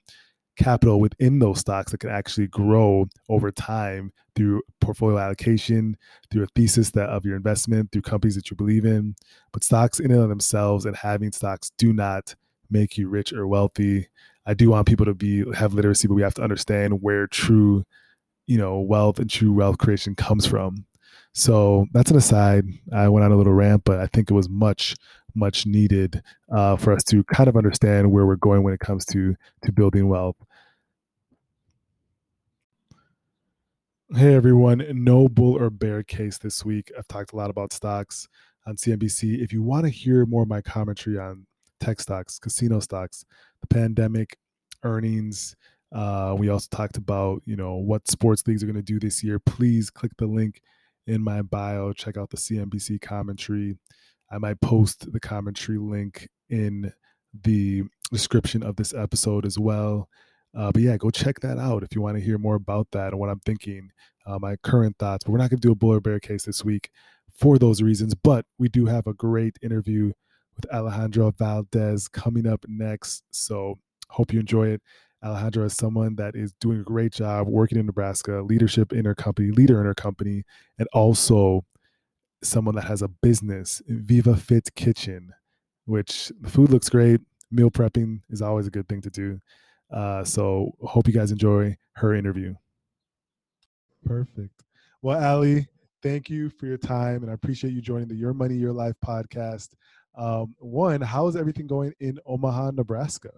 capital 0.58 1.00
within 1.00 1.40
those 1.40 1.60
stocks 1.60 1.92
that 1.92 2.00
can 2.00 2.10
actually 2.10 2.48
grow 2.48 3.06
over 3.30 3.52
time 3.52 4.12
through 4.36 4.62
portfolio 4.82 5.18
allocation, 5.18 5.96
through 6.32 6.44
a 6.44 6.48
thesis 6.56 6.92
that 6.92 7.10
of 7.10 7.26
your 7.26 7.36
investment, 7.36 7.92
through 7.92 8.02
companies 8.02 8.36
that 8.36 8.50
you 8.50 8.58
believe 8.58 8.86
in. 8.86 9.16
But 9.54 9.64
stocks 9.64 10.00
in 10.00 10.12
and 10.12 10.22
of 10.22 10.30
themselves 10.30 10.86
and 10.86 10.96
having 10.96 11.32
stocks 11.32 11.72
do 11.78 11.94
not 11.94 12.36
make 12.70 12.98
you 12.98 13.10
rich 13.10 13.34
or 13.34 13.48
wealthy. 13.48 14.08
I 14.46 14.54
do 14.54 14.70
want 14.70 14.88
people 14.88 15.06
to 15.06 15.14
be 15.14 15.44
have 15.54 15.74
literacy, 15.74 16.08
but 16.08 16.14
we 16.14 16.22
have 16.22 16.34
to 16.36 16.44
understand 16.44 17.02
where 17.02 17.28
true, 17.28 17.84
you 18.46 18.58
know, 18.58 18.80
wealth 18.80 19.20
and 19.20 19.30
true 19.30 19.54
wealth 19.54 19.78
creation 19.78 20.16
comes 20.16 20.46
from. 20.46 20.86
So 21.34 21.86
that's 21.94 22.10
an 22.10 22.18
aside. 22.18 22.66
I 22.94 23.10
went 23.10 23.26
on 23.26 23.32
a 23.32 23.36
little 23.36 23.54
rant, 23.54 23.84
but 23.84 24.00
I 24.00 24.08
think 24.08 24.32
it 24.32 24.34
was 24.34 24.50
much, 24.50 24.96
much 25.36 25.66
needed 25.66 26.22
uh, 26.52 26.78
for 26.78 26.94
us 26.94 27.04
to 27.06 27.24
kind 27.26 27.48
of 27.48 27.56
understand 27.58 28.12
where 28.12 28.26
we're 28.26 28.38
going 28.38 28.64
when 28.64 28.74
it 28.74 28.80
comes 28.80 29.06
to 29.08 29.36
to 29.64 29.72
building 29.72 30.08
wealth. 30.08 30.38
Hey 34.16 34.34
everyone, 34.34 34.86
no 34.94 35.28
bull 35.28 35.62
or 35.62 35.70
bear 35.70 36.02
case 36.02 36.38
this 36.38 36.64
week. 36.64 36.92
I've 36.98 37.08
talked 37.10 37.34
a 37.34 37.36
lot 37.36 37.50
about 37.50 37.74
stocks 37.74 38.30
on 38.66 38.78
CNBC. 38.78 39.44
If 39.44 39.52
you 39.52 39.62
want 39.62 39.84
to 39.84 39.90
hear 39.90 40.26
more 40.26 40.44
of 40.44 40.50
my 40.50 40.62
commentary 40.62 41.20
on 41.20 41.46
tech 41.80 42.00
stocks, 42.00 42.40
casino 42.40 42.80
stocks, 42.80 43.26
the 43.62 43.68
pandemic, 43.68 44.38
earnings, 44.84 45.56
uh, 45.92 46.36
we 46.38 46.50
also 46.50 46.68
talked 46.70 46.98
about 46.98 47.42
you 47.46 47.56
know 47.56 47.76
what 47.76 48.10
sports 48.10 48.44
leagues 48.46 48.62
are 48.64 48.66
going 48.66 48.76
to 48.76 48.82
do 48.82 49.00
this 49.00 49.24
year. 49.24 49.40
Please 49.40 49.90
click 49.90 50.12
the 50.18 50.28
link 50.28 50.62
in 51.06 51.22
my 51.24 51.42
bio. 51.42 51.94
Check 51.94 52.18
out 52.18 52.30
the 52.30 52.38
CNBC 52.38 53.02
commentary. 53.02 53.78
I 54.30 54.38
might 54.38 54.60
post 54.60 55.12
the 55.12 55.20
commentary 55.20 55.78
link 55.78 56.28
in 56.50 56.92
the 57.44 57.84
description 58.12 58.64
of 58.64 58.76
this 58.76 58.94
episode 58.94 59.46
as 59.46 59.58
well. 59.58 60.10
Uh, 60.56 60.72
but 60.72 60.82
yeah, 60.82 60.98
go 60.98 61.10
check 61.10 61.40
that 61.42 61.58
out 61.58 61.84
if 61.84 61.96
you 61.96 62.02
want 62.02 62.18
to 62.18 62.24
hear 62.24 62.38
more 62.38 62.56
about 62.56 62.88
that 62.92 63.12
and 63.12 63.20
what 63.20 63.30
I'm 63.30 63.40
thinking, 63.42 63.90
uh, 64.26 64.40
my 64.40 64.56
current 64.58 64.98
thoughts. 64.98 65.24
But 65.24 65.32
we're 65.32 65.38
not 65.38 65.50
going 65.50 65.60
to 65.60 65.68
do 65.68 65.72
a 65.72 65.76
bull 65.76 65.94
or 65.94 66.02
bear 66.02 66.20
case 66.20 66.44
this 66.44 66.66
week 66.66 66.90
for 67.32 67.58
those 67.58 67.82
reasons. 67.82 68.14
But 68.16 68.46
we 68.58 68.68
do 68.68 68.88
have 68.88 69.08
a 69.08 69.14
great 69.14 69.58
interview 69.62 70.12
with 70.58 70.72
Alejandra 70.72 71.36
Valdez 71.38 72.08
coming 72.08 72.48
up 72.48 72.66
next. 72.68 73.24
So 73.32 73.80
hope 74.10 74.34
you 74.34 74.40
enjoy 74.40 74.70
it. 74.70 74.82
Alejandro 75.24 75.66
is 75.66 75.74
someone 75.74 76.16
that 76.16 76.36
is 76.36 76.54
doing 76.60 76.80
a 76.80 76.84
great 76.84 77.12
job 77.12 77.48
working 77.48 77.80
in 77.80 77.86
Nebraska, 77.86 78.42
leadership 78.42 78.94
in 78.94 79.06
her 79.06 79.16
company, 79.16 79.52
leader 79.52 79.80
in 79.80 79.86
her 79.86 79.96
company, 79.96 80.44
and 80.78 80.88
also 80.94 81.66
someone 82.44 82.76
that 82.76 82.84
has 82.84 83.02
a 83.02 83.08
business, 83.08 83.82
Viva 83.88 84.36
Fit 84.36 84.74
Kitchen, 84.76 85.32
which 85.86 86.32
the 86.40 86.50
food 86.50 86.70
looks 86.70 86.90
great. 86.90 87.20
Meal 87.50 87.72
prepping 87.72 88.22
is 88.30 88.42
always 88.42 88.68
a 88.68 88.72
good 88.72 88.88
thing 88.88 89.02
to 89.02 89.10
do. 89.10 89.40
Uh, 89.92 90.24
so 90.24 90.72
hope 90.82 91.08
you 91.08 91.14
guys 91.14 91.32
enjoy 91.32 91.76
her 91.94 92.14
interview. 92.14 92.54
Perfect. 94.06 94.64
Well, 95.02 95.24
Ali, 95.24 95.68
thank 96.04 96.30
you 96.30 96.50
for 96.50 96.68
your 96.68 96.78
time, 96.78 97.24
and 97.24 97.32
I 97.32 97.34
appreciate 97.34 97.74
you 97.74 97.82
joining 97.82 98.08
the 98.08 98.16
Your 98.16 98.34
Money, 98.34 98.56
Your 98.56 98.74
Life 98.74 98.96
podcast. 99.04 99.70
Um, 100.18 100.56
one, 100.58 101.02
how 101.02 101.28
is 101.28 101.36
everything 101.36 101.68
going 101.68 101.94
in 102.00 102.20
Omaha, 102.26 102.72
Nebraska? 102.72 103.30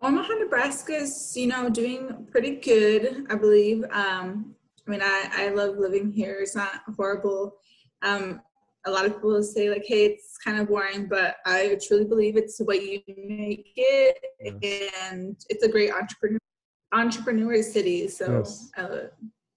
Omaha, 0.00 0.34
Nebraska 0.34 0.94
is, 0.94 1.32
you 1.36 1.46
know, 1.46 1.68
doing 1.68 2.26
pretty 2.30 2.56
good, 2.56 3.26
I 3.30 3.34
believe. 3.34 3.84
Um, 3.92 4.54
I 4.86 4.90
mean, 4.90 5.00
I, 5.02 5.28
I 5.32 5.48
love 5.50 5.76
living 5.76 6.10
here. 6.10 6.38
It's 6.40 6.56
not 6.56 6.80
horrible. 6.96 7.56
Um, 8.00 8.40
a 8.84 8.90
lot 8.90 9.04
of 9.04 9.12
people 9.12 9.40
say 9.42 9.70
like, 9.70 9.84
hey, 9.86 10.06
it's 10.06 10.38
kind 10.38 10.58
of 10.58 10.66
boring, 10.66 11.06
but 11.06 11.36
I 11.46 11.78
truly 11.86 12.04
believe 12.04 12.36
it's 12.36 12.58
what 12.58 12.82
you 12.82 13.00
make 13.06 13.72
it, 13.76 14.18
and 14.40 15.36
it's 15.48 15.62
a 15.62 15.68
great 15.68 15.92
entrepreneur 15.92 16.38
entrepreneur 16.92 17.62
city. 17.62 18.08
So 18.08 18.38
yes. 18.38 18.70
uh, 18.76 19.06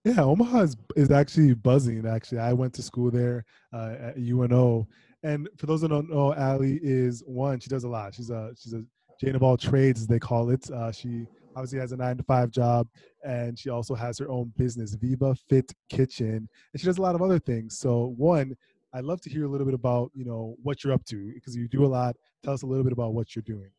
yeah, 0.05 0.21
Omaha 0.21 0.59
is, 0.62 0.77
is 0.95 1.12
actually 1.12 1.53
buzzing. 1.55 2.05
Actually, 2.05 2.39
I 2.39 2.53
went 2.53 2.74
to 2.75 2.83
school 2.83 3.09
there 3.09 3.43
uh, 3.74 3.95
at 4.00 4.17
UNO, 4.17 4.88
and 5.25 5.50
for 5.58 5.65
those 5.65 5.82
that 5.82 5.88
don't 5.88 6.08
know, 6.08 6.34
Ali 6.36 6.79
is 6.84 7.24
one. 7.25 7.60
She 7.60 7.67
does 7.67 7.84
a 7.84 7.89
lot. 7.89 8.13
She's 8.13 8.29
a 8.29 8.51
she's 8.55 8.74
a 8.74 8.84
Jane 9.20 9.36
of 9.36 9.41
all 9.41 9.58
trades, 9.58 10.01
as 10.01 10.08
they 10.08 10.20
call 10.20 10.51
it. 10.51 10.70
Uh, 10.70 10.91
she 10.91 11.25
obviously 11.55 11.79
has 11.79 11.94
a 11.94 11.98
nine 11.98 12.17
to 12.17 12.24
five 12.24 12.51
job, 12.51 12.88
and 13.24 13.58
she 13.58 13.70
also 13.72 13.96
has 13.96 14.20
her 14.20 14.29
own 14.29 14.53
business, 14.55 14.94
Viva 14.94 15.34
Fit 15.50 15.74
Kitchen, 15.89 16.48
and 16.74 16.79
she 16.79 16.86
does 16.86 17.00
a 17.00 17.01
lot 17.01 17.15
of 17.15 17.24
other 17.24 17.39
things. 17.39 17.79
So 17.79 18.13
one, 18.17 18.55
I'd 18.94 19.03
love 19.03 19.20
to 19.22 19.29
hear 19.32 19.46
a 19.46 19.48
little 19.48 19.65
bit 19.65 19.74
about 19.74 20.12
you 20.13 20.25
know 20.25 20.58
what 20.62 20.84
you're 20.84 20.94
up 20.94 21.03
to 21.05 21.32
because 21.34 21.55
you 21.55 21.67
do 21.67 21.86
a 21.86 21.88
lot. 21.88 22.15
Tell 22.44 22.53
us 22.53 22.62
a 22.62 22.67
little 22.67 22.84
bit 22.84 22.94
about 22.94 23.15
what 23.15 23.36
you're 23.36 23.44
doing. 23.44 23.72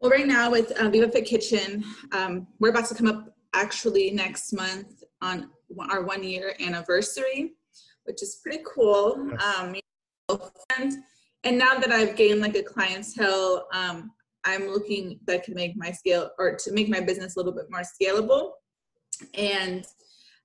Well, 0.00 0.10
right 0.10 0.26
now 0.26 0.50
with 0.50 0.72
uh, 0.72 0.88
Viva 0.88 1.08
Fit 1.08 1.26
Kitchen, 1.26 1.84
um, 2.10 2.48
we're 2.58 2.70
about 2.70 2.86
to 2.86 2.94
come 2.96 3.06
up 3.06 3.31
actually 3.54 4.10
next 4.10 4.52
month 4.52 5.02
on 5.20 5.50
our 5.90 6.02
one 6.02 6.22
year 6.22 6.54
anniversary, 6.60 7.52
which 8.04 8.22
is 8.22 8.40
pretty 8.42 8.62
cool. 8.66 9.30
Um, 9.44 9.76
and, 10.78 10.92
and 11.44 11.58
now 11.58 11.74
that 11.74 11.92
I've 11.92 12.16
gained 12.16 12.40
like 12.40 12.56
a 12.56 12.62
clientele, 12.62 13.66
um, 13.72 14.12
I'm 14.44 14.68
looking 14.68 15.20
that 15.26 15.44
can 15.44 15.54
make 15.54 15.76
my 15.76 15.92
scale 15.92 16.30
or 16.38 16.56
to 16.56 16.72
make 16.72 16.88
my 16.88 17.00
business 17.00 17.36
a 17.36 17.38
little 17.38 17.52
bit 17.52 17.66
more 17.70 17.82
scalable. 17.82 18.52
And 19.34 19.86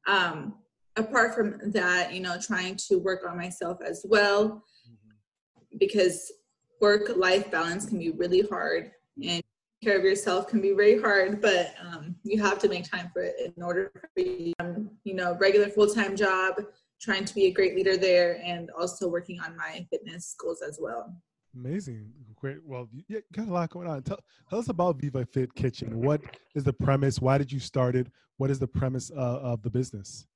um, 0.08 0.56
apart 0.96 1.34
from 1.34 1.60
that, 1.72 2.14
you 2.14 2.20
know, 2.20 2.38
trying 2.40 2.76
to 2.88 2.98
work 2.98 3.26
on 3.28 3.38
myself 3.38 3.80
as 3.86 4.06
well 4.08 4.46
mm-hmm. 4.50 5.78
because 5.80 6.32
work 6.80 7.16
life 7.16 7.50
balance 7.50 7.86
can 7.86 7.98
be 7.98 8.12
really 8.12 8.42
hard 8.42 8.92
and 9.24 9.42
care 9.84 9.98
of 9.98 10.04
yourself 10.04 10.48
can 10.48 10.62
be 10.62 10.74
very 10.74 11.00
hard, 11.00 11.42
but 11.42 11.74
um, 11.82 12.16
you 12.24 12.42
have 12.42 12.60
to 12.60 12.68
make 12.68 12.90
time 12.90 13.10
for 13.14 13.22
it 13.22 13.36
in 13.56 13.64
order 13.64 13.92
for 14.14 14.22
you, 14.22 14.54
um, 14.60 14.90
you 15.04 15.14
know, 15.14 15.38
regular 15.40 15.70
full-time 15.70 16.16
job, 16.16 16.56
trying 17.00 17.26
to 17.26 17.36
be 17.36 17.46
a 17.46 17.52
great 17.52 17.76
leader 17.76 17.96
there 17.96 18.42
and 18.44 18.72
also 18.72 19.08
working 19.08 19.40
on 19.40 19.56
my 19.56 19.86
fitness 19.92 20.36
goals 20.40 20.62
as 20.68 20.80
well. 20.82 21.16
Amazing. 21.56 22.12
Great. 22.36 22.58
Well, 22.64 22.88
you 23.08 23.22
got 23.34 23.48
a 23.48 23.52
lot 23.52 23.70
going 23.70 23.88
on. 23.88 24.04
Tell, 24.04 24.20
tell 24.50 24.60
us 24.60 24.70
about 24.70 25.00
Viva 25.00 25.26
Fit 25.26 25.54
Kitchen. 25.56 26.02
What 26.02 26.22
is 26.56 26.64
the 26.64 26.74
premise? 26.74 27.20
Why 27.20 27.38
did 27.38 27.52
you 27.52 27.60
start 27.60 27.96
it? 27.96 28.08
What 28.38 28.52
is 28.52 28.60
the 28.60 28.68
premise 28.68 29.12
uh, 29.12 29.40
of 29.40 29.64
the 29.64 29.70
business? 29.70 30.28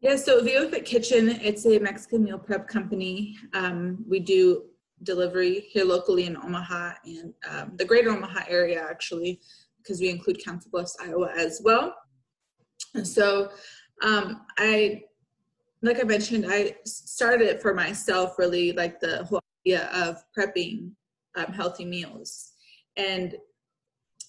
Yeah, 0.00 0.16
so 0.16 0.42
Viva 0.42 0.68
Fit 0.68 0.84
Kitchen, 0.84 1.30
it's 1.42 1.66
a 1.66 1.78
Mexican 1.78 2.24
meal 2.24 2.38
prep 2.38 2.68
company. 2.68 3.38
Um, 3.54 4.04
we 4.08 4.18
do 4.18 4.64
delivery 5.02 5.68
here 5.72 5.84
locally 5.84 6.24
in 6.26 6.36
Omaha 6.36 6.92
and 7.04 7.34
um, 7.50 7.72
the 7.76 7.84
greater 7.84 8.10
Omaha 8.10 8.44
area, 8.48 8.80
actually, 8.88 9.40
because 9.78 10.00
we 10.00 10.08
include 10.08 10.44
Council 10.44 10.70
Bluffs, 10.70 10.96
Iowa 11.00 11.32
as 11.36 11.60
well. 11.64 11.94
And 12.94 13.06
so 13.06 13.50
Um, 14.02 14.46
I, 14.58 15.04
like 15.80 16.00
I 16.00 16.02
mentioned, 16.02 16.44
I 16.48 16.76
started 16.84 17.46
it 17.46 17.62
for 17.62 17.72
myself, 17.72 18.36
really, 18.36 18.72
like 18.72 18.98
the 18.98 19.24
whole 19.24 19.40
idea 19.64 19.88
of 19.94 20.16
prepping 20.36 20.90
um, 21.36 21.52
healthy 21.52 21.84
meals. 21.84 22.52
And 22.96 23.36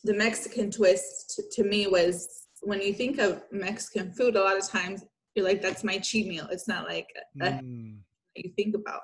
the 0.04 0.14
Mexican 0.14 0.70
twist 0.70 1.34
to, 1.36 1.44
to 1.56 1.68
me 1.68 1.88
was 1.88 2.46
when 2.62 2.82
you 2.82 2.94
think 2.94 3.18
of 3.18 3.42
Mexican 3.52 4.14
food, 4.14 4.36
a 4.36 4.44
lot 4.44 4.58
of 4.58 4.68
times 4.70 5.06
you're 5.34 5.46
like, 5.46 5.62
that's 5.62 5.84
my 5.84 5.98
cheat 5.98 6.28
meal. 6.28 6.48
It's 6.52 6.68
not 6.68 6.88
like 6.88 7.08
a, 7.42 7.46
mm. 7.46 7.98
you 8.36 8.52
think 8.56 8.76
about. 8.76 9.02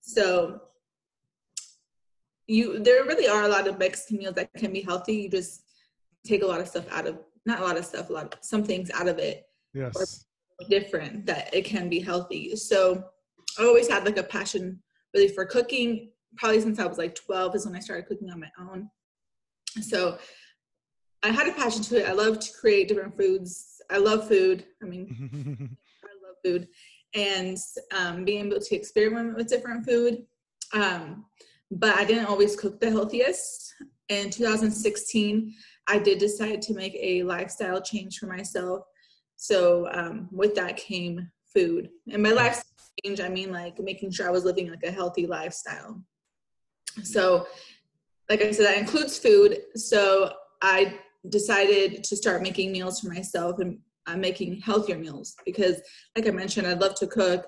So 0.00 0.60
you 2.48 2.80
there 2.80 3.04
really 3.04 3.28
are 3.28 3.44
a 3.44 3.48
lot 3.48 3.68
of 3.68 3.78
Mexican 3.78 4.18
meals 4.18 4.34
that 4.34 4.52
can 4.54 4.72
be 4.72 4.80
healthy. 4.80 5.14
You 5.14 5.28
just 5.28 5.62
take 6.26 6.42
a 6.42 6.46
lot 6.46 6.60
of 6.60 6.66
stuff 6.66 6.86
out 6.90 7.06
of 7.06 7.18
not 7.46 7.60
a 7.60 7.62
lot 7.62 7.76
of 7.76 7.84
stuff, 7.84 8.10
a 8.10 8.12
lot 8.12 8.34
of 8.34 8.44
some 8.44 8.64
things 8.64 8.90
out 8.92 9.06
of 9.06 9.18
it. 9.18 9.44
Yes. 9.74 10.24
different 10.68 11.24
that 11.26 11.54
it 11.54 11.64
can 11.64 11.88
be 11.88 12.00
healthy. 12.00 12.56
So 12.56 13.04
I 13.58 13.64
always 13.64 13.88
had 13.88 14.04
like 14.04 14.16
a 14.16 14.22
passion 14.22 14.82
really 15.14 15.28
for 15.28 15.44
cooking. 15.44 16.10
Probably 16.36 16.60
since 16.60 16.78
I 16.78 16.86
was 16.86 16.98
like 16.98 17.14
12 17.14 17.54
is 17.54 17.66
when 17.66 17.76
I 17.76 17.80
started 17.80 18.08
cooking 18.08 18.30
on 18.30 18.40
my 18.40 18.50
own. 18.58 18.90
So 19.82 20.18
I 21.22 21.28
had 21.28 21.48
a 21.48 21.52
passion 21.52 21.82
to 21.84 22.00
it. 22.00 22.08
I 22.08 22.12
love 22.12 22.38
to 22.40 22.52
create 22.58 22.88
different 22.88 23.16
foods. 23.16 23.80
I 23.90 23.98
love 23.98 24.26
food. 24.28 24.64
I 24.82 24.86
mean, 24.86 25.76
I 26.04 26.26
love 26.26 26.36
food, 26.44 26.68
and 27.14 27.56
um, 27.96 28.24
being 28.24 28.46
able 28.46 28.60
to 28.60 28.76
experiment 28.76 29.36
with 29.36 29.48
different 29.48 29.84
food. 29.86 30.24
Um, 30.72 31.24
but 31.70 31.96
I 31.96 32.04
didn't 32.04 32.26
always 32.26 32.56
cook 32.56 32.80
the 32.80 32.90
healthiest. 32.90 33.74
In 34.08 34.30
2016, 34.30 35.54
I 35.86 35.98
did 35.98 36.18
decide 36.18 36.62
to 36.62 36.74
make 36.74 36.96
a 36.98 37.22
lifestyle 37.22 37.80
change 37.80 38.18
for 38.18 38.26
myself. 38.26 38.84
So 39.36 39.88
um, 39.92 40.28
with 40.32 40.54
that 40.54 40.76
came 40.76 41.30
food. 41.54 41.90
And 42.10 42.22
by 42.22 42.30
lifestyle 42.30 42.64
change, 43.04 43.20
I 43.20 43.28
mean 43.28 43.52
like 43.52 43.78
making 43.78 44.10
sure 44.10 44.28
I 44.28 44.32
was 44.32 44.44
living 44.44 44.70
like 44.70 44.82
a 44.82 44.90
healthy 44.90 45.26
lifestyle. 45.26 46.02
So, 47.02 47.46
like 48.28 48.42
I 48.42 48.50
said, 48.50 48.66
that 48.66 48.78
includes 48.78 49.18
food. 49.18 49.58
So 49.76 50.32
I 50.62 50.98
decided 51.28 52.02
to 52.04 52.16
start 52.16 52.42
making 52.42 52.72
meals 52.72 53.00
for 53.00 53.08
myself 53.08 53.58
and 53.60 53.78
I'm 54.06 54.20
making 54.20 54.60
healthier 54.60 54.98
meals 54.98 55.36
because, 55.44 55.80
like 56.16 56.26
I 56.26 56.30
mentioned, 56.30 56.66
I 56.66 56.72
love 56.72 56.94
to 56.96 57.06
cook 57.06 57.46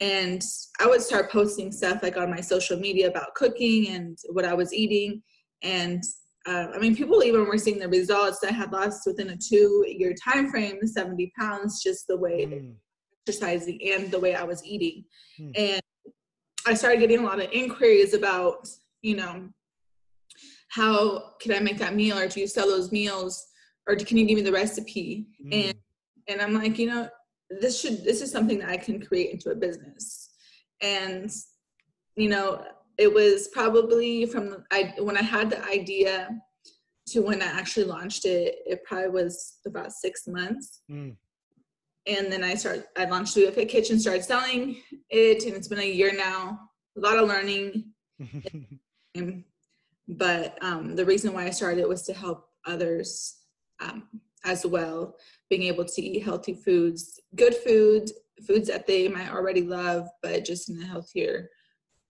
and 0.00 0.42
I 0.80 0.86
would 0.86 1.00
start 1.00 1.30
posting 1.30 1.72
stuff 1.72 2.02
like 2.02 2.16
on 2.16 2.30
my 2.30 2.40
social 2.40 2.78
media 2.78 3.08
about 3.08 3.34
cooking 3.34 3.88
and 3.88 4.18
what 4.28 4.44
I 4.44 4.52
was 4.52 4.74
eating. 4.74 5.22
And 5.62 6.02
uh, 6.46 6.68
I 6.74 6.78
mean, 6.78 6.94
people 6.94 7.24
even 7.24 7.46
were 7.46 7.58
seeing 7.58 7.78
the 7.78 7.88
results. 7.88 8.44
I 8.44 8.52
had 8.52 8.72
lost 8.72 9.02
within 9.06 9.30
a 9.30 9.36
two-year 9.36 10.14
time 10.22 10.50
frame 10.50 10.86
70 10.86 11.32
pounds, 11.38 11.82
just 11.82 12.06
the 12.06 12.16
way 12.16 12.46
mm. 12.46 12.74
exercising 13.26 13.80
and 13.84 14.10
the 14.10 14.20
way 14.20 14.34
I 14.34 14.44
was 14.44 14.64
eating. 14.64 15.04
Mm. 15.40 15.58
And 15.58 15.82
I 16.66 16.74
started 16.74 17.00
getting 17.00 17.20
a 17.20 17.26
lot 17.26 17.40
of 17.40 17.50
inquiries 17.50 18.12
about, 18.12 18.68
you 19.00 19.16
know, 19.16 19.48
how 20.68 21.32
can 21.40 21.52
I 21.52 21.60
make 21.60 21.78
that 21.78 21.94
meal, 21.94 22.18
or 22.18 22.28
do 22.28 22.40
you 22.40 22.46
sell 22.46 22.68
those 22.68 22.92
meals, 22.92 23.46
or 23.88 23.96
can 23.96 24.18
you 24.18 24.26
give 24.26 24.36
me 24.36 24.42
the 24.42 24.52
recipe? 24.52 25.26
Mm. 25.44 25.68
And 25.68 25.74
and 26.28 26.42
I'm 26.42 26.52
like, 26.52 26.78
you 26.78 26.88
know, 26.88 27.08
this 27.50 27.80
should 27.80 28.04
this 28.04 28.20
is 28.20 28.30
something 28.30 28.58
that 28.58 28.68
I 28.68 28.76
can 28.76 29.04
create 29.04 29.30
into 29.32 29.50
a 29.50 29.54
business. 29.54 30.30
And 30.82 31.30
you 32.16 32.28
know, 32.28 32.64
it 32.98 33.12
was 33.12 33.48
probably 33.48 34.26
from 34.26 34.64
I 34.70 34.94
when 34.98 35.16
I 35.16 35.22
had 35.22 35.50
the 35.50 35.64
idea 35.64 36.28
to 37.08 37.20
when 37.20 37.40
I 37.40 37.46
actually 37.46 37.84
launched 37.84 38.24
it, 38.24 38.56
it 38.66 38.82
probably 38.84 39.10
was 39.10 39.58
about 39.66 39.92
six 39.92 40.26
months. 40.26 40.80
Mm. 40.90 41.16
And 42.06 42.32
then 42.32 42.42
I 42.42 42.54
started 42.54 42.84
I 42.96 43.04
launched 43.04 43.34
the 43.34 43.50
Fit 43.52 43.68
Kitchen, 43.68 43.98
started 43.98 44.24
selling 44.24 44.76
it, 45.10 45.44
and 45.44 45.54
it's 45.54 45.68
been 45.68 45.78
a 45.78 45.90
year 45.90 46.12
now. 46.14 46.58
A 46.96 47.00
lot 47.00 47.18
of 47.18 47.28
learning. 47.28 47.92
but 50.08 50.58
um, 50.62 50.96
the 50.96 51.04
reason 51.04 51.32
why 51.32 51.44
I 51.44 51.50
started 51.50 51.86
was 51.86 52.02
to 52.04 52.14
help 52.14 52.48
others 52.64 53.36
um, 53.80 54.04
as 54.44 54.64
well 54.64 55.16
being 55.48 55.62
able 55.62 55.84
to 55.84 56.02
eat 56.02 56.22
healthy 56.22 56.54
foods, 56.54 57.20
good 57.34 57.54
food, 57.54 58.10
foods 58.46 58.68
that 58.68 58.86
they 58.86 59.08
might 59.08 59.32
already 59.32 59.62
love, 59.62 60.08
but 60.22 60.44
just 60.44 60.68
in 60.68 60.80
a 60.82 60.86
healthier 60.86 61.48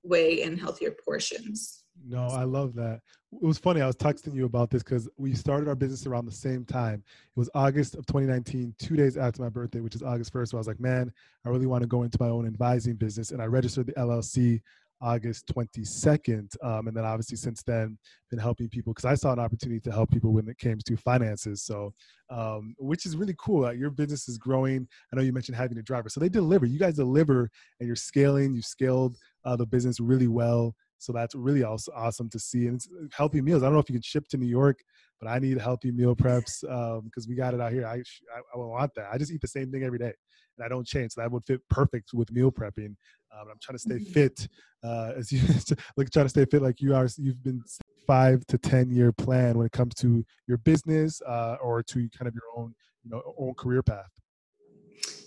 way 0.03 0.42
and 0.42 0.59
healthier 0.59 0.94
portions. 1.05 1.85
No, 2.07 2.27
I 2.27 2.44
love 2.44 2.75
that. 2.75 3.01
It 3.33 3.44
was 3.44 3.59
funny. 3.59 3.81
I 3.81 3.87
was 3.87 3.96
texting 3.96 4.35
you 4.35 4.44
about 4.44 4.70
this 4.70 4.83
because 4.83 5.09
we 5.16 5.35
started 5.35 5.68
our 5.68 5.75
business 5.75 6.07
around 6.07 6.27
the 6.27 6.33
same 6.33 6.64
time. 6.64 7.03
It 7.29 7.38
was 7.38 7.51
August 7.55 7.94
of 7.94 8.07
2019, 8.07 8.75
two 8.79 8.96
days 8.96 9.16
after 9.16 9.42
my 9.42 9.49
birthday, 9.49 9.81
which 9.81 9.94
is 9.94 10.03
August 10.03 10.33
1st. 10.33 10.49
So 10.49 10.57
I 10.57 10.61
was 10.61 10.68
like, 10.68 10.81
man, 10.81 11.12
I 11.44 11.49
really 11.49 11.66
want 11.66 11.83
to 11.83 11.88
go 11.88 12.03
into 12.03 12.18
my 12.20 12.29
own 12.29 12.46
advising 12.46 12.94
business. 12.94 13.31
And 13.31 13.42
I 13.42 13.46
registered 13.46 13.87
the 13.87 13.92
LLC 13.94 14.61
August 15.00 15.46
22nd. 15.54 16.56
Um, 16.62 16.88
and 16.88 16.96
then 16.96 17.04
obviously 17.04 17.37
since 17.37 17.62
then, 17.62 17.98
been 18.30 18.38
helping 18.38 18.68
people 18.68 18.92
because 18.92 19.04
I 19.04 19.14
saw 19.14 19.32
an 19.32 19.38
opportunity 19.38 19.80
to 19.80 19.92
help 19.92 20.11
people 20.11 20.32
when 20.32 20.48
it 20.48 20.59
came 20.59 20.78
to 20.78 20.96
finances. 20.96 21.62
So, 21.62 21.92
um, 22.30 22.74
which 22.78 23.06
is 23.06 23.16
really 23.16 23.35
cool. 23.38 23.62
Like 23.62 23.78
your 23.78 23.90
business 23.90 24.28
is 24.28 24.38
growing. 24.38 24.87
I 25.12 25.16
know 25.16 25.22
you 25.22 25.32
mentioned 25.32 25.56
having 25.56 25.78
a 25.78 25.82
driver. 25.82 26.09
So 26.09 26.20
they 26.20 26.28
deliver. 26.28 26.66
You 26.66 26.78
guys 26.78 26.96
deliver 26.96 27.50
and 27.80 27.87
you're 27.87 27.96
scaling. 27.96 28.54
You've 28.54 28.64
scaled 28.64 29.16
uh, 29.44 29.56
the 29.56 29.66
business 29.66 30.00
really 30.00 30.28
well. 30.28 30.74
So 30.98 31.12
that's 31.12 31.35
really 31.35 31.62
also 31.62 31.92
awesome 31.94 32.28
to 32.30 32.38
see. 32.38 32.66
And 32.66 32.76
it's 32.76 32.88
uh, 32.88 33.06
healthy 33.12 33.40
meals. 33.40 33.62
I 33.62 33.66
don't 33.66 33.74
know 33.74 33.80
if 33.80 33.88
you 33.88 33.94
can 33.94 34.02
ship 34.02 34.28
to 34.28 34.37
New 34.37 34.46
York, 34.46 34.78
but 35.20 35.28
I 35.28 35.38
need 35.38 35.59
healthy 35.59 35.92
meal 35.92 36.16
preps 36.16 36.61
because 36.62 37.26
um, 37.26 37.28
we 37.28 37.35
got 37.35 37.54
it 37.54 37.61
out 37.61 37.72
here. 37.72 37.87
I, 37.87 37.96
I, 37.96 38.40
I 38.54 38.59
want 38.59 38.92
that. 38.96 39.09
I 39.12 39.18
just 39.18 39.32
eat 39.32 39.40
the 39.40 39.48
same 39.48 39.70
thing 39.70 39.85
every 39.85 39.98
day 39.98 40.12
and 40.56 40.64
I 40.64 40.68
don't 40.68 40.87
change. 40.87 41.12
So 41.12 41.20
that 41.20 41.30
would 41.30 41.44
fit 41.44 41.61
perfect 41.68 42.11
with 42.12 42.32
meal 42.32 42.50
prepping. 42.50 42.94
Um, 43.32 43.48
I'm 43.50 43.59
trying 43.62 43.76
to 43.76 43.78
stay 43.78 43.96
mm-hmm. 43.96 44.12
fit 44.12 44.48
uh, 44.85 45.12
as 45.16 45.30
you 45.32 45.40
like 45.96 46.11
trying 46.11 46.26
to 46.26 46.30
stay 46.30 46.44
fit 46.44 46.62
like 46.62 46.80
you 46.80 46.94
are. 46.94 47.09
You've 47.16 47.42
been 47.42 47.62
five 48.06 48.46
to 48.46 48.59
ten 48.59 48.90
year 48.90 49.12
plan 49.12 49.56
when 49.56 49.66
it 49.66 49.72
comes 49.72 49.94
to 49.96 50.24
your 50.46 50.59
business 50.59 51.20
uh, 51.26 51.56
or 51.62 51.82
to 51.82 52.09
kind 52.16 52.28
of 52.28 52.35
your 52.35 52.44
own 52.56 52.74
you 53.04 53.11
know 53.11 53.22
own 53.38 53.54
career 53.54 53.82
path. 53.82 54.11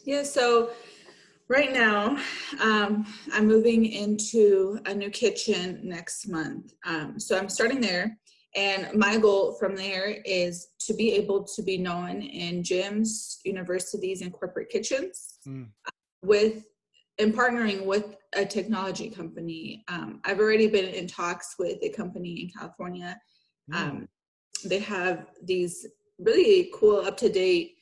Yeah. 0.06 0.24
So 0.24 0.72
right 1.50 1.74
now 1.74 2.18
um, 2.62 3.06
i'm 3.34 3.48
moving 3.48 3.86
into 3.86 4.80
a 4.86 4.94
new 4.94 5.10
kitchen 5.10 5.80
next 5.84 6.28
month 6.28 6.74
um, 6.86 7.20
so 7.20 7.38
i'm 7.38 7.50
starting 7.50 7.82
there 7.82 8.18
and 8.56 8.92
my 8.98 9.18
goal 9.18 9.54
from 9.54 9.76
there 9.76 10.18
is 10.26 10.70
to 10.80 10.94
be 10.94 11.12
able 11.14 11.44
to 11.44 11.62
be 11.62 11.78
known 11.78 12.22
in 12.22 12.64
gyms, 12.64 13.38
universities, 13.46 14.22
and 14.22 14.34
corporate 14.34 14.70
kitchens 14.70 15.38
mm. 15.48 15.68
with 16.24 16.66
and 17.20 17.34
partnering 17.34 17.86
with 17.86 18.16
a 18.34 18.46
technology 18.46 19.10
company. 19.10 19.84
Um, 19.90 20.22
I've 20.24 20.40
already 20.40 20.68
been 20.68 20.86
in 20.86 21.06
talks 21.06 21.56
with 21.60 21.78
a 21.84 21.90
company 21.90 22.44
in 22.44 22.50
California. 22.50 23.20
Mm. 23.72 23.76
Um, 23.76 24.08
they 24.66 24.80
have 24.80 25.28
these 25.44 25.86
really 26.18 26.72
cool, 26.74 27.02
up 27.02 27.18
to 27.18 27.30
date 27.30 27.76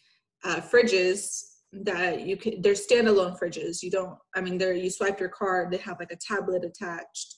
uh, 0.43 0.57
fridges 0.57 1.43
that 1.73 2.21
you 2.21 2.37
can. 2.37 2.61
They're 2.61 2.73
standalone 2.73 3.37
fridges. 3.39 3.83
You 3.83 3.91
don't. 3.91 4.17
I 4.35 4.41
mean, 4.41 4.57
they're 4.57 4.73
you 4.73 4.89
swipe 4.89 5.19
your 5.19 5.29
card. 5.29 5.71
They 5.71 5.77
have 5.77 5.99
like 5.99 6.11
a 6.11 6.17
tablet 6.17 6.63
attached, 6.63 7.35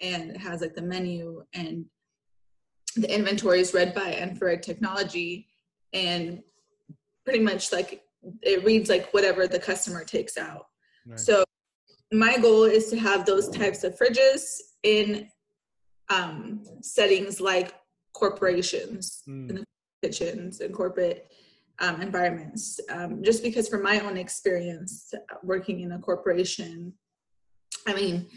and 0.00 0.30
it 0.30 0.36
has 0.38 0.60
like 0.60 0.74
the 0.74 0.82
menu 0.82 1.42
and 1.54 1.84
the 2.96 3.12
inventory 3.14 3.60
is 3.60 3.72
read 3.72 3.94
by 3.94 4.14
infrared 4.14 4.62
technology 4.62 5.48
and 5.92 6.42
pretty 7.24 7.40
much 7.40 7.72
like 7.72 8.02
it 8.42 8.64
reads 8.64 8.88
like 8.90 9.12
whatever 9.12 9.46
the 9.46 9.58
customer 9.58 10.04
takes 10.04 10.36
out. 10.36 10.66
Nice. 11.06 11.24
So 11.24 11.44
my 12.12 12.36
goal 12.38 12.64
is 12.64 12.90
to 12.90 12.98
have 12.98 13.24
those 13.24 13.48
types 13.48 13.84
of 13.84 13.98
fridges 13.98 14.58
in 14.82 15.28
um, 16.08 16.62
settings 16.82 17.40
like 17.40 17.74
corporations 18.12 19.22
mm. 19.28 19.48
in 19.48 19.56
the 19.56 19.64
kitchens 20.02 20.60
and 20.60 20.74
corporate 20.74 21.32
um, 21.82 22.00
environments. 22.00 22.80
Um, 22.88 23.22
just 23.22 23.42
because 23.42 23.68
from 23.68 23.82
my 23.82 24.00
own 24.00 24.16
experience 24.16 25.12
working 25.42 25.80
in 25.80 25.92
a 25.92 25.98
corporation, 25.98 26.94
I 27.86 27.92
mean, 27.92 28.28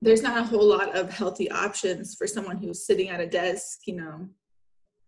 there's 0.00 0.22
not 0.22 0.38
a 0.38 0.42
whole 0.42 0.64
lot 0.64 0.96
of 0.96 1.10
healthy 1.10 1.50
options 1.50 2.14
for 2.14 2.26
someone 2.26 2.56
who's 2.56 2.86
sitting 2.86 3.10
at 3.10 3.20
a 3.20 3.26
desk, 3.26 3.80
you 3.86 3.96
know, 3.96 4.28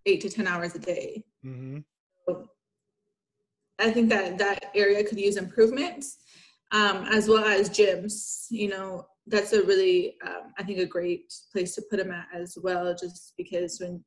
eight 0.06 0.20
to 0.20 0.28
10 0.28 0.46
hours 0.46 0.74
a 0.74 0.78
day. 0.78 1.24
Mm-hmm. 1.44 1.78
So 2.28 2.46
I 3.78 3.90
think 3.90 4.08
that 4.10 4.38
that 4.38 4.70
area 4.74 5.04
could 5.04 5.18
use 5.18 5.36
improvement, 5.36 6.04
um, 6.72 7.06
as 7.10 7.28
well 7.28 7.44
as 7.44 7.70
gyms. 7.70 8.46
You 8.50 8.68
know, 8.68 9.06
that's 9.26 9.52
a 9.52 9.62
really, 9.62 10.16
um, 10.26 10.52
I 10.58 10.62
think, 10.62 10.78
a 10.78 10.86
great 10.86 11.32
place 11.52 11.74
to 11.76 11.82
put 11.90 11.98
them 11.98 12.12
at 12.12 12.26
as 12.34 12.58
well, 12.60 12.94
just 12.94 13.34
because 13.36 13.78
when, 13.80 14.04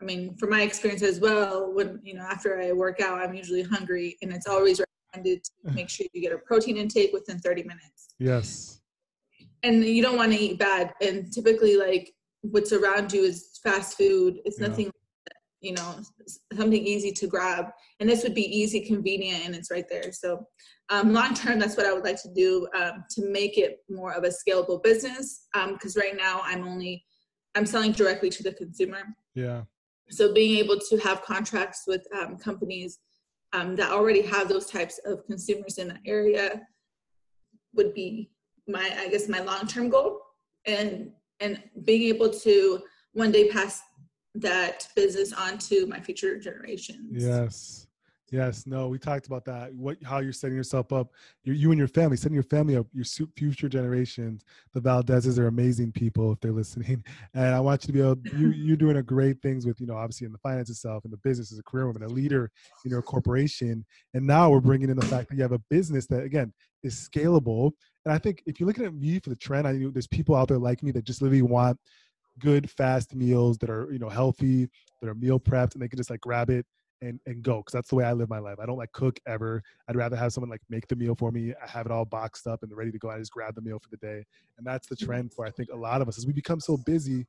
I 0.00 0.04
mean, 0.04 0.34
from 0.36 0.50
my 0.50 0.62
experience 0.62 1.02
as 1.02 1.20
well, 1.20 1.72
when, 1.72 2.00
you 2.02 2.14
know, 2.14 2.22
after 2.22 2.60
I 2.60 2.72
work 2.72 3.00
out, 3.00 3.20
I'm 3.20 3.34
usually 3.34 3.62
hungry 3.62 4.16
and 4.22 4.32
it's 4.32 4.46
always 4.46 4.80
recommended 4.80 5.44
to 5.44 5.72
make 5.72 5.90
sure 5.90 6.06
you 6.12 6.22
get 6.22 6.32
a 6.32 6.38
protein 6.38 6.76
intake 6.76 7.12
within 7.12 7.38
30 7.38 7.62
minutes. 7.64 8.14
Yes. 8.18 8.80
And 9.62 9.84
you 9.84 10.02
don't 10.02 10.16
want 10.16 10.32
to 10.32 10.38
eat 10.38 10.58
bad. 10.58 10.92
And 11.02 11.30
typically 11.30 11.76
like 11.76 12.12
what's 12.40 12.72
around 12.72 13.12
you 13.12 13.24
is 13.24 13.60
fast 13.62 13.98
food. 13.98 14.38
It's 14.44 14.58
yeah. 14.60 14.68
nothing 14.68 14.92
you 15.60 15.72
know 15.74 15.96
something 16.54 16.86
easy 16.86 17.12
to 17.12 17.26
grab. 17.26 17.66
And 17.98 18.08
this 18.08 18.22
would 18.22 18.34
be 18.34 18.58
easy 18.58 18.80
convenient 18.80 19.44
and 19.44 19.54
it's 19.54 19.70
right 19.70 19.84
there. 19.90 20.10
So 20.12 20.46
um, 20.90 21.12
long 21.12 21.34
term 21.34 21.58
that's 21.58 21.76
what 21.76 21.86
i 21.86 21.92
would 21.92 22.04
like 22.04 22.20
to 22.20 22.28
do 22.34 22.68
um, 22.76 23.04
to 23.10 23.24
make 23.30 23.56
it 23.56 23.78
more 23.88 24.12
of 24.12 24.24
a 24.24 24.28
scalable 24.28 24.82
business 24.82 25.46
because 25.68 25.96
um, 25.96 26.02
right 26.02 26.16
now 26.16 26.40
i'm 26.44 26.66
only 26.66 27.04
i'm 27.54 27.64
selling 27.64 27.92
directly 27.92 28.28
to 28.28 28.42
the 28.42 28.52
consumer. 28.52 29.02
Yeah 29.34 29.62
so 30.10 30.32
being 30.32 30.58
able 30.58 30.78
to 30.78 30.96
have 30.98 31.22
contracts 31.22 31.84
with 31.86 32.06
um, 32.18 32.36
companies 32.36 32.98
um, 33.52 33.76
that 33.76 33.90
already 33.90 34.22
have 34.22 34.48
those 34.48 34.66
types 34.66 35.00
of 35.04 35.24
consumers 35.26 35.78
in 35.78 35.88
that 35.88 36.00
area 36.06 36.60
would 37.74 37.94
be 37.94 38.30
my 38.68 38.90
i 38.98 39.08
guess 39.08 39.28
my 39.28 39.40
long 39.40 39.66
term 39.66 39.88
goal 39.88 40.20
and 40.66 41.10
and 41.40 41.62
being 41.84 42.02
able 42.02 42.30
to 42.30 42.80
one 43.12 43.32
day 43.32 43.48
pass 43.48 43.82
that 44.34 44.86
business 44.94 45.32
on 45.32 45.58
to 45.58 45.86
my 45.86 46.00
future 46.00 46.38
generations. 46.38 47.24
Yes. 47.24 47.86
Yes, 48.30 48.64
no, 48.64 48.86
we 48.86 48.98
talked 48.98 49.26
about 49.26 49.44
that. 49.46 49.74
What, 49.74 49.96
how 50.04 50.18
you're 50.20 50.32
setting 50.32 50.56
yourself 50.56 50.92
up, 50.92 51.12
you, 51.42 51.52
you 51.52 51.72
and 51.72 51.78
your 51.78 51.88
family, 51.88 52.16
setting 52.16 52.34
your 52.34 52.44
family 52.44 52.76
up, 52.76 52.86
your 52.94 53.04
future 53.36 53.68
generations. 53.68 54.44
The 54.72 54.80
Valdezes 54.80 55.36
are 55.38 55.48
amazing 55.48 55.90
people 55.90 56.32
if 56.32 56.40
they're 56.40 56.52
listening, 56.52 57.04
and 57.34 57.54
I 57.54 57.58
want 57.58 57.82
you 57.82 57.86
to 57.88 57.92
be 57.92 58.00
able. 58.00 58.38
You, 58.38 58.50
you're 58.50 58.76
doing 58.76 58.98
a 58.98 59.02
great 59.02 59.42
things 59.42 59.66
with, 59.66 59.80
you 59.80 59.86
know, 59.86 59.96
obviously 59.96 60.26
in 60.26 60.32
the 60.32 60.38
finance 60.38 60.70
itself, 60.70 61.04
and 61.04 61.12
the 61.12 61.18
business 61.18 61.50
as 61.50 61.58
a 61.58 61.62
career 61.64 61.88
woman, 61.88 62.04
a 62.04 62.08
leader 62.08 62.52
in 62.84 62.90
your 62.92 63.02
corporation, 63.02 63.84
and 64.14 64.24
now 64.24 64.48
we're 64.48 64.60
bringing 64.60 64.90
in 64.90 64.96
the 64.96 65.06
fact 65.06 65.28
that 65.28 65.36
you 65.36 65.42
have 65.42 65.52
a 65.52 65.62
business 65.68 66.06
that 66.06 66.22
again 66.22 66.52
is 66.84 67.08
scalable. 67.12 67.72
And 68.04 68.14
I 68.14 68.18
think 68.18 68.42
if 68.46 68.60
you're 68.60 68.68
looking 68.68 68.84
at 68.84 68.94
me 68.94 69.18
for 69.18 69.30
the 69.30 69.36
trend, 69.36 69.66
I 69.66 69.72
know 69.72 69.90
there's 69.90 70.06
people 70.06 70.36
out 70.36 70.48
there 70.48 70.58
like 70.58 70.82
me 70.84 70.92
that 70.92 71.04
just 71.04 71.20
literally 71.20 71.42
want 71.42 71.78
good 72.38 72.70
fast 72.70 73.14
meals 73.14 73.58
that 73.58 73.68
are 73.68 73.92
you 73.92 73.98
know 73.98 74.08
healthy 74.08 74.68
that 75.02 75.08
are 75.08 75.14
meal 75.14 75.38
prepped 75.38 75.74
and 75.74 75.82
they 75.82 75.88
can 75.88 75.96
just 75.96 76.10
like 76.10 76.20
grab 76.20 76.48
it 76.48 76.64
and 77.02 77.20
and 77.26 77.42
go 77.42 77.58
because 77.58 77.72
that's 77.72 77.88
the 77.88 77.94
way 77.94 78.04
I 78.04 78.12
live 78.12 78.28
my 78.28 78.38
life. 78.38 78.58
I 78.60 78.66
don't 78.66 78.76
like 78.76 78.92
cook 78.92 79.18
ever. 79.26 79.62
I'd 79.88 79.96
rather 79.96 80.16
have 80.16 80.32
someone 80.32 80.50
like 80.50 80.62
make 80.68 80.86
the 80.88 80.96
meal 80.96 81.14
for 81.14 81.30
me. 81.30 81.52
I 81.62 81.68
have 81.68 81.86
it 81.86 81.92
all 81.92 82.04
boxed 82.04 82.46
up 82.46 82.62
and 82.62 82.76
ready 82.76 82.92
to 82.92 82.98
go. 82.98 83.10
I 83.10 83.18
just 83.18 83.32
grab 83.32 83.54
the 83.54 83.62
meal 83.62 83.78
for 83.78 83.88
the 83.90 83.96
day, 83.96 84.24
and 84.58 84.66
that's 84.66 84.86
the 84.86 84.96
trend 84.96 85.32
for 85.32 85.46
I 85.46 85.50
think 85.50 85.70
a 85.72 85.76
lot 85.76 86.02
of 86.02 86.08
us 86.08 86.18
as 86.18 86.26
we 86.26 86.32
become 86.32 86.60
so 86.60 86.76
busy 86.76 87.26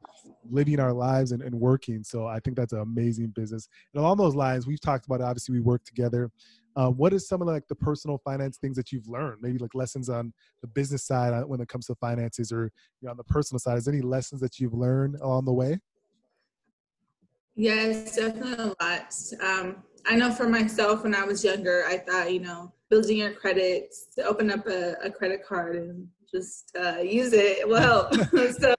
living 0.50 0.80
our 0.80 0.94
lives 0.94 1.32
and, 1.32 1.42
and 1.42 1.54
working. 1.56 2.04
So 2.04 2.28
I 2.28 2.40
think 2.40 2.58
that's 2.58 2.74
an 2.74 2.80
amazing 2.80 3.28
business. 3.28 3.68
And 3.94 4.04
along 4.04 4.18
those 4.18 4.36
lines, 4.36 4.68
we've 4.68 4.82
talked 4.82 5.06
about 5.06 5.22
it. 5.22 5.24
obviously 5.24 5.54
we 5.54 5.62
work 5.62 5.84
together. 5.84 6.32
Uh, 6.76 6.90
what 6.90 7.14
is 7.14 7.28
some 7.28 7.42
of 7.42 7.48
like 7.48 7.68
the 7.68 7.76
personal 7.76 8.18
finance 8.24 8.58
things 8.58 8.78
that 8.78 8.92
you've 8.92 9.08
learned? 9.08 9.42
Maybe 9.42 9.58
like 9.58 9.76
lessons 9.76 10.10
on 10.10 10.34
the 10.62 10.68
business 10.68 11.06
side 11.06 11.34
uh, 11.34 11.44
when 11.44 11.60
it 11.60 11.68
comes 11.68 11.88
to 11.88 11.96
finances, 11.96 12.52
or 12.52 12.72
you 13.02 13.06
know, 13.06 13.12
on 13.12 13.18
the 13.18 13.24
personal 13.26 13.60
side. 13.60 13.78
Is 13.78 13.86
there 13.86 13.94
any 13.94 14.04
lessons 14.04 14.40
that 14.42 14.60
you've 14.60 14.74
learned 14.74 15.16
along 15.22 15.46
the 15.46 15.54
way? 15.54 15.80
Yes, 17.56 18.16
definitely 18.16 18.54
a 18.54 18.84
lot. 18.84 19.14
Um, 19.42 19.84
I 20.06 20.16
know 20.16 20.32
for 20.32 20.48
myself, 20.48 21.04
when 21.04 21.14
I 21.14 21.24
was 21.24 21.44
younger, 21.44 21.86
I 21.88 21.98
thought 21.98 22.34
you 22.34 22.40
know 22.40 22.74
building 22.90 23.18
your 23.18 23.32
credit, 23.32 23.94
to 24.18 24.24
open 24.26 24.52
up 24.52 24.68
a, 24.68 24.94
a 25.04 25.10
credit 25.10 25.46
card 25.48 25.78
and 25.78 26.08
just 26.34 26.72
uh, 26.80 26.98
use 26.98 27.34
it 27.34 27.68
will 27.68 27.78
help. 27.78 28.14
so 28.60 28.76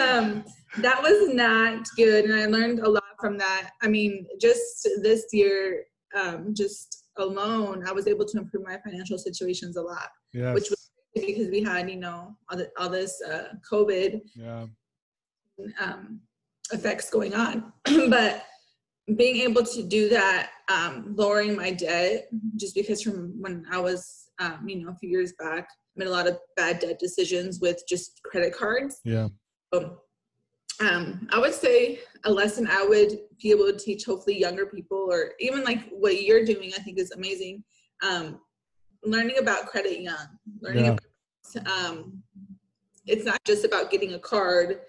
um, 0.00 0.44
that 0.78 1.00
was 1.02 1.34
not 1.34 1.86
good, 1.96 2.24
and 2.24 2.34
I 2.34 2.46
learned 2.46 2.80
a 2.80 2.88
lot 2.88 3.04
from 3.20 3.38
that. 3.38 3.70
I 3.82 3.88
mean, 3.88 4.26
just 4.40 4.88
this 5.02 5.26
year, 5.32 5.84
um, 6.16 6.54
just 6.54 7.04
alone, 7.16 7.84
I 7.86 7.92
was 7.92 8.06
able 8.06 8.24
to 8.26 8.38
improve 8.38 8.64
my 8.64 8.78
financial 8.82 9.18
situations 9.18 9.76
a 9.76 9.82
lot, 9.82 10.08
yes. 10.32 10.54
which 10.54 10.70
was 10.70 10.90
because 11.14 11.48
we 11.48 11.62
had, 11.62 11.90
you 11.90 11.96
know, 11.96 12.34
all, 12.50 12.56
the, 12.56 12.70
all 12.78 12.88
this 12.88 13.20
uh, 13.22 13.48
COVID 13.70 14.22
yeah. 14.34 14.66
um, 15.78 16.20
effects 16.72 17.10
going 17.10 17.34
on. 17.34 17.72
but 17.84 18.44
being 19.16 19.36
able 19.36 19.64
to 19.64 19.82
do 19.82 20.08
that, 20.08 20.50
um, 20.70 21.14
lowering 21.16 21.56
my 21.56 21.70
debt, 21.70 22.28
just 22.56 22.74
because 22.74 23.02
from 23.02 23.34
when 23.40 23.64
I 23.70 23.78
was, 23.78 24.30
um, 24.38 24.66
you 24.68 24.76
know, 24.76 24.90
a 24.90 24.94
few 24.94 25.08
years 25.08 25.32
back, 25.38 25.68
made 25.96 26.08
a 26.08 26.10
lot 26.10 26.28
of 26.28 26.38
bad 26.56 26.78
debt 26.78 26.98
decisions 26.98 27.60
with 27.60 27.82
just 27.88 28.22
credit 28.24 28.54
cards. 28.54 29.00
Yeah. 29.04 29.28
Um, 29.72 29.98
um, 30.80 31.28
I 31.30 31.38
would 31.38 31.54
say 31.54 32.00
a 32.24 32.32
lesson 32.32 32.66
I 32.68 32.84
would 32.84 33.18
be 33.40 33.50
able 33.50 33.66
to 33.66 33.76
teach 33.76 34.04
hopefully 34.04 34.38
younger 34.38 34.66
people 34.66 35.08
or 35.10 35.32
even 35.38 35.64
like 35.64 35.88
what 35.90 36.22
you're 36.22 36.44
doing, 36.44 36.72
I 36.76 36.82
think 36.82 36.98
is 36.98 37.12
amazing. 37.12 37.62
Um, 38.02 38.40
learning 39.04 39.38
about 39.38 39.66
credit 39.66 40.00
young, 40.00 40.38
learning 40.60 40.84
yeah. 40.84 40.96
about, 41.56 41.66
um, 41.68 42.22
it's 43.06 43.24
not 43.24 43.38
just 43.44 43.64
about 43.64 43.90
getting 43.90 44.14
a 44.14 44.18
card 44.18 44.80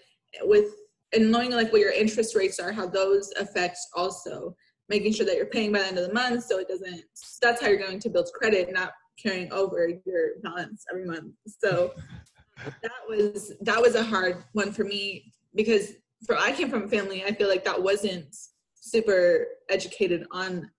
with 0.42 0.70
and 1.14 1.32
knowing 1.32 1.52
like 1.52 1.72
what 1.72 1.82
your 1.82 1.92
interest 1.92 2.36
rates 2.36 2.60
are, 2.60 2.72
how 2.72 2.88
those 2.88 3.32
affect 3.40 3.78
also 3.96 4.56
making 4.90 5.14
sure 5.14 5.26
that 5.26 5.36
you're 5.36 5.46
paying 5.46 5.72
by 5.72 5.80
the 5.80 5.86
end 5.86 5.98
of 5.98 6.08
the 6.08 6.14
month 6.14 6.44
so 6.44 6.60
it 6.60 6.68
doesn't 6.68 7.04
that's 7.42 7.62
how 7.62 7.68
you're 7.68 7.80
going 7.80 8.00
to 8.00 8.10
build 8.10 8.30
credit, 8.34 8.72
not 8.72 8.92
carrying 9.22 9.52
over 9.54 9.88
your 10.06 10.30
balance 10.42 10.86
every 10.92 11.06
month. 11.06 11.34
So 11.46 11.94
that 12.66 12.92
was 13.08 13.54
that 13.62 13.82
was 13.82 13.96
a 13.96 14.04
hard 14.04 14.44
one 14.54 14.72
for 14.72 14.84
me 14.84 15.34
because 15.56 15.94
for 16.26 16.38
I 16.38 16.52
came 16.52 16.70
from 16.70 16.84
a 16.84 16.88
family, 16.88 17.24
I 17.24 17.34
feel 17.34 17.50
like 17.50 17.64
that 17.66 17.82
wasn't 17.82 18.36
super 18.76 19.48
educated 19.70 20.26
on 20.32 20.70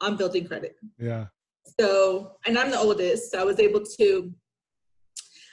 on 0.00 0.16
building 0.16 0.46
credit. 0.46 0.76
Yeah. 0.98 1.26
So, 1.78 2.32
and 2.46 2.58
I'm 2.58 2.70
the 2.70 2.78
oldest, 2.78 3.30
so 3.30 3.40
I 3.40 3.44
was 3.44 3.60
able 3.60 3.82
to, 3.98 4.32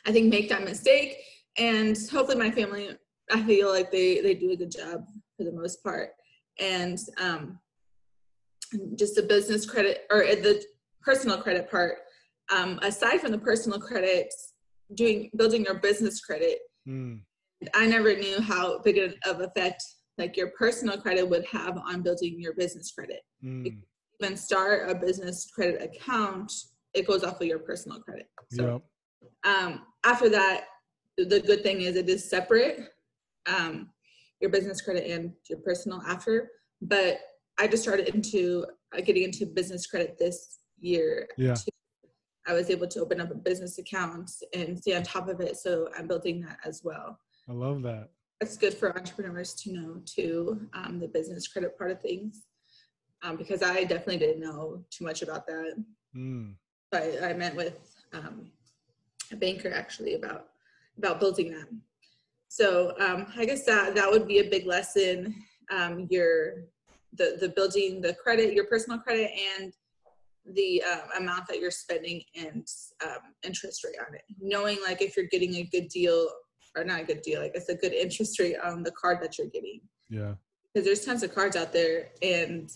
I 0.06 0.12
think, 0.12 0.30
make 0.30 0.50
that 0.50 0.64
mistake, 0.64 1.18
and 1.58 1.98
hopefully, 2.12 2.38
my 2.38 2.52
family, 2.52 2.90
I 3.32 3.44
feel 3.44 3.70
like 3.70 3.92
they 3.92 4.22
they 4.22 4.34
do 4.34 4.52
a 4.52 4.56
good 4.56 4.72
job 4.72 5.06
for 5.38 5.44
the 5.44 5.52
most 5.52 5.84
part, 5.84 6.12
and 6.60 6.98
um, 7.20 7.60
just 8.96 9.16
the 9.16 9.24
business 9.24 9.66
credit 9.66 10.06
or 10.12 10.20
the 10.20 10.64
personal 11.02 11.42
credit 11.42 11.70
part. 11.70 12.00
Um, 12.50 12.80
aside 12.82 13.20
from 13.20 13.32
the 13.32 13.38
personal 13.38 13.80
credit, 13.80 14.34
doing 14.94 15.30
building 15.36 15.66
your 15.66 15.80
business 15.80 16.22
credit. 16.22 16.60
Mm. 16.88 17.22
I 17.74 17.88
never 17.88 18.16
knew 18.16 18.40
how 18.40 18.80
big 18.80 18.98
of 19.26 19.42
effect 19.42 19.84
like 20.18 20.38
your 20.38 20.52
personal 20.58 21.00
credit 21.00 21.28
would 21.28 21.46
have 21.46 21.78
on 21.78 22.02
building 22.02 22.40
your 22.40 22.54
business 22.54 22.92
credit. 22.92 23.22
Mm. 23.44 23.82
Even 24.22 24.38
start 24.38 24.90
a 24.90 24.96
business 24.96 25.50
credit 25.54 25.82
account, 25.82 26.52
it 26.94 27.06
goes 27.06 27.24
off 27.24 27.40
of 27.40 27.48
your 27.48 27.60
personal 27.60 28.00
credit. 28.00 28.28
So 28.52 28.82
yep. 29.22 29.32
um, 29.44 29.82
after 30.06 30.30
that, 30.30 30.66
the 31.18 31.40
good 31.40 31.64
thing 31.64 31.82
is 31.82 31.96
it 31.96 32.10
is 32.10 32.30
separate, 32.30 32.90
um, 33.48 33.90
your 34.40 34.52
business 34.52 34.82
credit 34.82 35.10
and 35.10 35.34
your 35.50 35.60
personal 35.60 36.02
after. 36.08 36.50
But 36.82 37.20
I 37.60 37.68
just 37.68 37.84
started 37.84 38.14
into 38.14 38.66
uh, 38.96 39.02
getting 39.02 39.24
into 39.24 39.46
business 39.46 39.88
credit 39.88 40.18
this 40.20 40.60
year. 40.80 41.28
Yeah. 41.38 41.56
I 42.48 42.54
was 42.54 42.70
able 42.70 42.88
to 42.88 43.02
open 43.02 43.20
up 43.20 43.32
a 43.32 43.36
business 43.36 43.78
account 43.78 44.32
and 44.54 44.80
stay 44.80 44.96
on 44.96 45.04
top 45.04 45.28
of 45.28 45.42
it. 45.42 45.58
So 45.58 45.90
I'm 45.98 46.08
building 46.08 46.42
that 46.42 46.60
as 46.64 46.82
well. 46.84 47.20
I 47.50 47.54
love 47.54 47.82
that. 47.84 48.10
That's 48.40 48.56
good 48.56 48.74
for 48.74 48.96
entrepreneurs 48.96 49.54
to 49.56 49.74
know 49.74 50.02
too, 50.06 50.68
um, 50.74 51.00
the 51.00 51.08
business 51.08 51.48
credit 51.48 51.78
part 51.78 51.92
of 51.92 52.02
things, 52.02 52.44
um, 53.24 53.36
because 53.36 53.64
I 53.64 53.84
definitely 53.84 54.18
didn't 54.18 54.42
know 54.42 54.86
too 54.92 55.04
much 55.04 55.24
about 55.24 55.48
that. 55.48 55.84
Mm. 56.16 56.54
I, 56.94 57.18
I 57.24 57.34
met 57.34 57.56
with 57.56 57.80
um, 58.14 58.52
a 59.32 59.36
banker 59.36 59.74
actually 59.74 60.14
about 60.14 60.48
about 60.98 61.20
building 61.20 61.52
that. 61.52 61.68
So 62.48 62.94
um, 63.00 63.28
I 63.36 63.46
guess 63.46 63.66
that 63.66 63.96
that 63.96 64.10
would 64.10 64.28
be 64.28 64.40
a 64.40 64.50
big 64.50 64.66
lesson. 64.66 65.36
Um, 65.72 66.08
your 66.10 66.64
the 67.14 67.38
the 67.40 67.50
building 67.50 68.02
the 68.02 68.14
credit, 68.14 68.54
your 68.54 68.66
personal 68.66 69.00
credit, 69.00 69.32
and 69.60 69.74
the 70.54 70.84
uh, 70.90 71.20
amount 71.20 71.48
that 71.48 71.60
you're 71.60 71.72
spending 71.72 72.22
and 72.36 72.66
um, 73.04 73.34
interest 73.44 73.84
rate 73.84 73.98
on 74.00 74.16
it. 74.16 74.24
Knowing 74.40 74.78
like 74.86 75.02
if 75.02 75.18
you're 75.18 75.28
getting 75.28 75.56
a 75.56 75.64
good 75.64 75.90
deal 75.90 76.30
or 76.76 76.84
not 76.84 77.02
a 77.02 77.04
good 77.04 77.22
deal, 77.22 77.42
like 77.42 77.52
it's 77.56 77.70
a 77.70 77.76
good 77.76 77.94
interest 77.94 78.40
rate 78.40 78.56
on 78.64 78.84
the 78.84 78.92
card 78.92 79.22
that 79.22 79.38
you're 79.38 79.48
getting. 79.48 79.82
Yeah. 80.10 80.34
Because 80.74 80.86
there's 80.86 81.06
tons 81.06 81.24
of 81.24 81.34
cards 81.34 81.56
out 81.56 81.74
there 81.74 82.10
and 82.22 82.70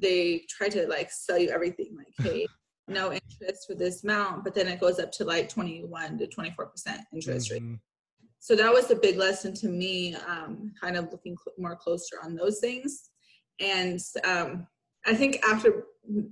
they 0.00 0.44
try 0.48 0.68
to 0.70 0.86
like 0.88 1.10
sell 1.10 1.38
you 1.38 1.50
everything 1.50 1.96
like, 1.96 2.12
hey, 2.26 2.46
no 2.88 3.12
interest 3.12 3.66
for 3.66 3.74
this 3.74 4.02
amount, 4.02 4.44
but 4.44 4.54
then 4.54 4.66
it 4.66 4.80
goes 4.80 4.98
up 4.98 5.12
to 5.12 5.24
like 5.24 5.48
21 5.48 6.18
to 6.18 6.26
24% 6.26 6.98
interest 7.12 7.50
mm-hmm. 7.50 7.72
rate. 7.72 7.78
So 8.40 8.54
that 8.56 8.72
was 8.72 8.90
a 8.90 8.96
big 8.96 9.16
lesson 9.16 9.52
to 9.54 9.68
me, 9.68 10.14
um, 10.14 10.72
kind 10.80 10.96
of 10.96 11.10
looking 11.10 11.36
cl- 11.36 11.54
more 11.58 11.76
closer 11.76 12.16
on 12.22 12.34
those 12.34 12.60
things. 12.60 13.10
And 13.60 14.00
um, 14.24 14.66
I 15.06 15.14
think 15.14 15.40
after 15.44 15.84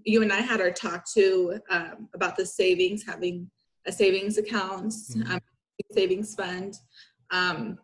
you 0.05 0.23
and 0.23 0.33
I 0.33 0.41
had 0.41 0.61
our 0.61 0.71
talk 0.71 1.05
too 1.11 1.61
um, 1.71 2.09
about 2.15 2.37
the 2.37 2.47
savings, 2.47 3.05
having 3.05 3.51
a 3.87 3.93
savings 3.93 4.39
account, 4.39 4.93
mm-hmm. 4.93 5.33
um, 5.33 5.41
savings 5.93 6.35
fund. 6.35 6.75
Um, 7.31 7.79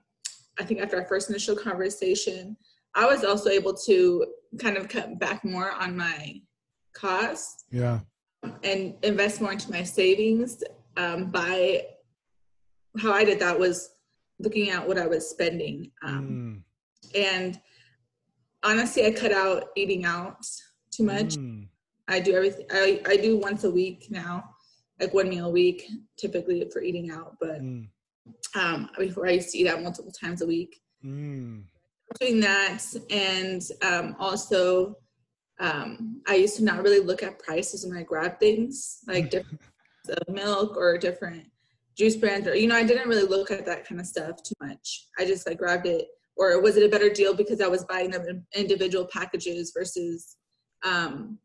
I 0.58 0.64
think 0.64 0.80
after 0.80 0.96
our 0.96 1.06
first 1.06 1.30
initial 1.30 1.56
conversation, 1.56 2.56
I 2.94 3.06
was 3.06 3.24
also 3.24 3.48
able 3.50 3.74
to 3.86 4.26
kind 4.58 4.76
of 4.76 4.88
cut 4.88 5.18
back 5.18 5.44
more 5.44 5.72
on 5.72 5.96
my 5.96 6.40
costs. 6.94 7.64
Yeah. 7.70 8.00
And 8.62 8.94
invest 9.02 9.40
more 9.40 9.52
into 9.52 9.70
my 9.70 9.82
savings. 9.82 10.62
Um, 10.96 11.30
by 11.30 11.86
how 12.98 13.12
I 13.12 13.24
did 13.24 13.40
that 13.40 13.58
was 13.58 13.91
looking 14.42 14.70
at 14.70 14.86
what 14.86 14.98
I 14.98 15.06
was 15.06 15.30
spending. 15.30 15.90
Um, 16.02 16.64
mm. 17.14 17.18
And 17.18 17.60
honestly, 18.62 19.06
I 19.06 19.12
cut 19.12 19.32
out 19.32 19.68
eating 19.76 20.04
out 20.04 20.44
too 20.90 21.04
much. 21.04 21.36
Mm. 21.36 21.68
I 22.08 22.20
do 22.20 22.34
everything. 22.34 22.66
I, 22.70 23.00
I 23.06 23.16
do 23.16 23.38
once 23.38 23.64
a 23.64 23.70
week 23.70 24.08
now, 24.10 24.44
like 25.00 25.14
one 25.14 25.28
meal 25.28 25.46
a 25.46 25.50
week, 25.50 25.88
typically 26.18 26.68
for 26.70 26.82
eating 26.82 27.10
out. 27.10 27.36
But 27.40 27.60
mm. 27.60 27.86
um, 28.54 28.90
before 28.98 29.26
I 29.26 29.32
used 29.32 29.50
to 29.50 29.58
eat 29.58 29.68
out 29.68 29.82
multiple 29.82 30.12
times 30.12 30.42
a 30.42 30.46
week. 30.46 30.80
Mm. 31.04 31.64
Doing 32.20 32.40
that, 32.40 32.82
and 33.08 33.62
um, 33.80 34.14
also 34.18 34.98
um, 35.60 36.20
I 36.26 36.34
used 36.34 36.56
to 36.56 36.64
not 36.64 36.82
really 36.82 37.00
look 37.00 37.22
at 37.22 37.38
prices 37.38 37.86
when 37.86 37.96
I 37.96 38.02
grab 38.02 38.38
things, 38.38 38.98
like 39.06 39.30
different 39.30 39.60
milk 40.28 40.76
or 40.76 40.98
different 40.98 41.46
juice 41.96 42.16
brands, 42.16 42.48
or 42.48 42.54
you 42.54 42.66
know, 42.66 42.76
I 42.76 42.84
didn't 42.84 43.08
really 43.08 43.26
look 43.26 43.50
at 43.50 43.66
that 43.66 43.86
kind 43.86 44.00
of 44.00 44.06
stuff 44.06 44.42
too 44.42 44.54
much. 44.60 45.06
I 45.18 45.24
just 45.24 45.46
like 45.46 45.58
grabbed 45.58 45.86
it, 45.86 46.08
or 46.36 46.60
was 46.60 46.76
it 46.76 46.84
a 46.84 46.88
better 46.88 47.10
deal 47.10 47.34
because 47.34 47.60
I 47.60 47.68
was 47.68 47.84
buying 47.84 48.10
them 48.10 48.26
in 48.28 48.44
individual 48.54 49.06
packages 49.12 49.72
versus 49.76 50.36
um, 50.84 51.38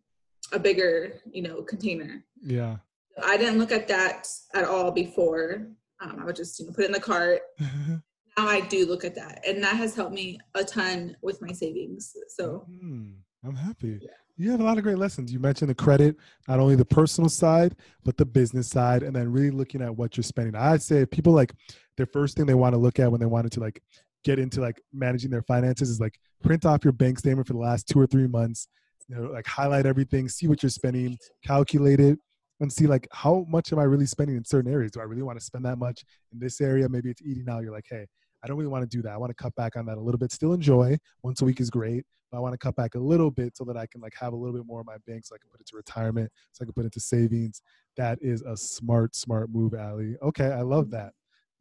a 0.53 0.59
bigger, 0.59 1.13
you 1.31 1.41
know, 1.41 1.61
container. 1.61 2.23
Yeah. 2.41 2.77
I 3.23 3.37
didn't 3.37 3.59
look 3.59 3.71
at 3.71 3.87
that 3.87 4.27
at 4.53 4.65
all 4.65 4.91
before. 4.91 5.67
Um, 6.01 6.19
I 6.21 6.25
would 6.25 6.35
just 6.35 6.59
you 6.59 6.65
know 6.65 6.71
put 6.71 6.83
it 6.83 6.87
in 6.87 6.93
the 6.93 6.99
cart. 6.99 7.41
now 7.59 7.99
I 8.37 8.61
do 8.61 8.85
look 8.85 9.03
at 9.03 9.15
that, 9.15 9.43
and 9.47 9.63
that 9.63 9.75
has 9.75 9.95
helped 9.95 10.13
me 10.13 10.39
a 10.53 10.63
ton 10.63 11.17
with 11.23 11.41
my 11.41 11.51
savings. 11.51 12.15
So 12.29 12.67
mm, 12.69 13.13
I'm 13.47 13.55
happy. 13.55 13.99
Yeah. 14.01 14.09
You 14.39 14.51
have 14.51 14.59
a 14.59 14.63
lot 14.63 14.77
of 14.77 14.83
great 14.83 14.99
lessons. 14.99 15.33
You 15.33 15.39
mentioned 15.39 15.69
the 15.69 15.75
credit, 15.75 16.15
not 16.47 16.59
only 16.59 16.75
the 16.75 16.85
personal 16.85 17.29
side, 17.29 17.75
but 18.03 18.17
the 18.17 18.25
business 18.25 18.67
side, 18.67 19.01
and 19.01 19.15
then 19.15 19.31
really 19.31 19.49
looking 19.49 19.81
at 19.81 19.95
what 19.95 20.15
you're 20.15 20.23
spending. 20.23 20.55
I'd 20.55 20.83
say 20.83 21.05
people 21.07 21.33
like 21.33 21.53
their 21.95 22.05
first 22.05 22.37
thing 22.37 22.45
they 22.45 22.53
want 22.53 22.73
to 22.73 22.79
look 22.79 22.99
at 22.99 23.11
when 23.11 23.19
they 23.19 23.25
wanted 23.25 23.51
to 23.53 23.59
like 23.59 23.81
get 24.23 24.39
into 24.39 24.61
like 24.61 24.81
managing 24.93 25.31
their 25.31 25.41
finances 25.41 25.89
is 25.89 25.99
like 25.99 26.19
print 26.43 26.65
off 26.65 26.83
your 26.83 26.91
bank 26.91 27.17
statement 27.17 27.47
for 27.47 27.53
the 27.53 27.59
last 27.59 27.87
two 27.87 27.99
or 27.99 28.05
three 28.05 28.27
months 28.27 28.67
you 29.07 29.15
know 29.15 29.23
like 29.31 29.47
highlight 29.47 29.85
everything 29.85 30.27
see 30.27 30.47
what 30.47 30.61
you're 30.61 30.69
spending 30.69 31.17
calculate 31.45 31.99
it 31.99 32.19
and 32.59 32.71
see 32.71 32.87
like 32.87 33.07
how 33.11 33.45
much 33.47 33.71
am 33.71 33.79
i 33.79 33.83
really 33.83 34.05
spending 34.05 34.35
in 34.35 34.43
certain 34.43 34.71
areas 34.71 34.91
do 34.91 34.99
i 34.99 35.03
really 35.03 35.21
want 35.21 35.39
to 35.39 35.45
spend 35.45 35.63
that 35.63 35.77
much 35.77 36.03
in 36.33 36.39
this 36.39 36.59
area 36.61 36.89
maybe 36.89 37.09
it's 37.09 37.21
eating 37.21 37.47
out 37.49 37.63
you're 37.63 37.71
like 37.71 37.85
hey 37.89 38.05
i 38.43 38.47
don't 38.47 38.57
really 38.57 38.69
want 38.69 38.89
to 38.89 38.97
do 38.97 39.01
that. 39.01 39.11
I 39.13 39.17
want 39.17 39.29
to 39.29 39.41
cut 39.41 39.55
back 39.55 39.75
on 39.75 39.85
that 39.87 39.97
a 39.97 40.01
little 40.01 40.17
bit. 40.17 40.31
Still 40.31 40.53
enjoy. 40.53 40.97
Once 41.23 41.41
a 41.41 41.45
week 41.45 41.59
is 41.59 41.69
great 41.69 42.05
but 42.31 42.37
i 42.37 42.41
want 42.41 42.53
to 42.53 42.57
cut 42.57 42.75
back 42.75 42.95
a 42.95 42.99
little 42.99 43.31
bit 43.31 43.55
so 43.55 43.63
that 43.63 43.77
i 43.77 43.85
can 43.85 44.01
like 44.01 44.13
have 44.19 44.33
a 44.33 44.35
little 44.35 44.53
bit 44.53 44.65
more 44.65 44.81
in 44.81 44.85
my 44.85 44.97
bank 45.05 45.25
so 45.25 45.35
i 45.35 45.37
can 45.37 45.49
put 45.49 45.61
it 45.61 45.67
to 45.67 45.75
retirement 45.75 46.29
so 46.51 46.63
i 46.63 46.65
can 46.65 46.73
put 46.73 46.85
it 46.85 46.91
to 46.91 46.99
savings. 46.99 47.61
That 47.95 48.19
is 48.21 48.41
a 48.41 48.55
smart 48.55 49.15
smart 49.15 49.49
move 49.49 49.73
ali 49.73 50.15
okay 50.21 50.47
i 50.47 50.61
love 50.61 50.91
that. 50.91 51.13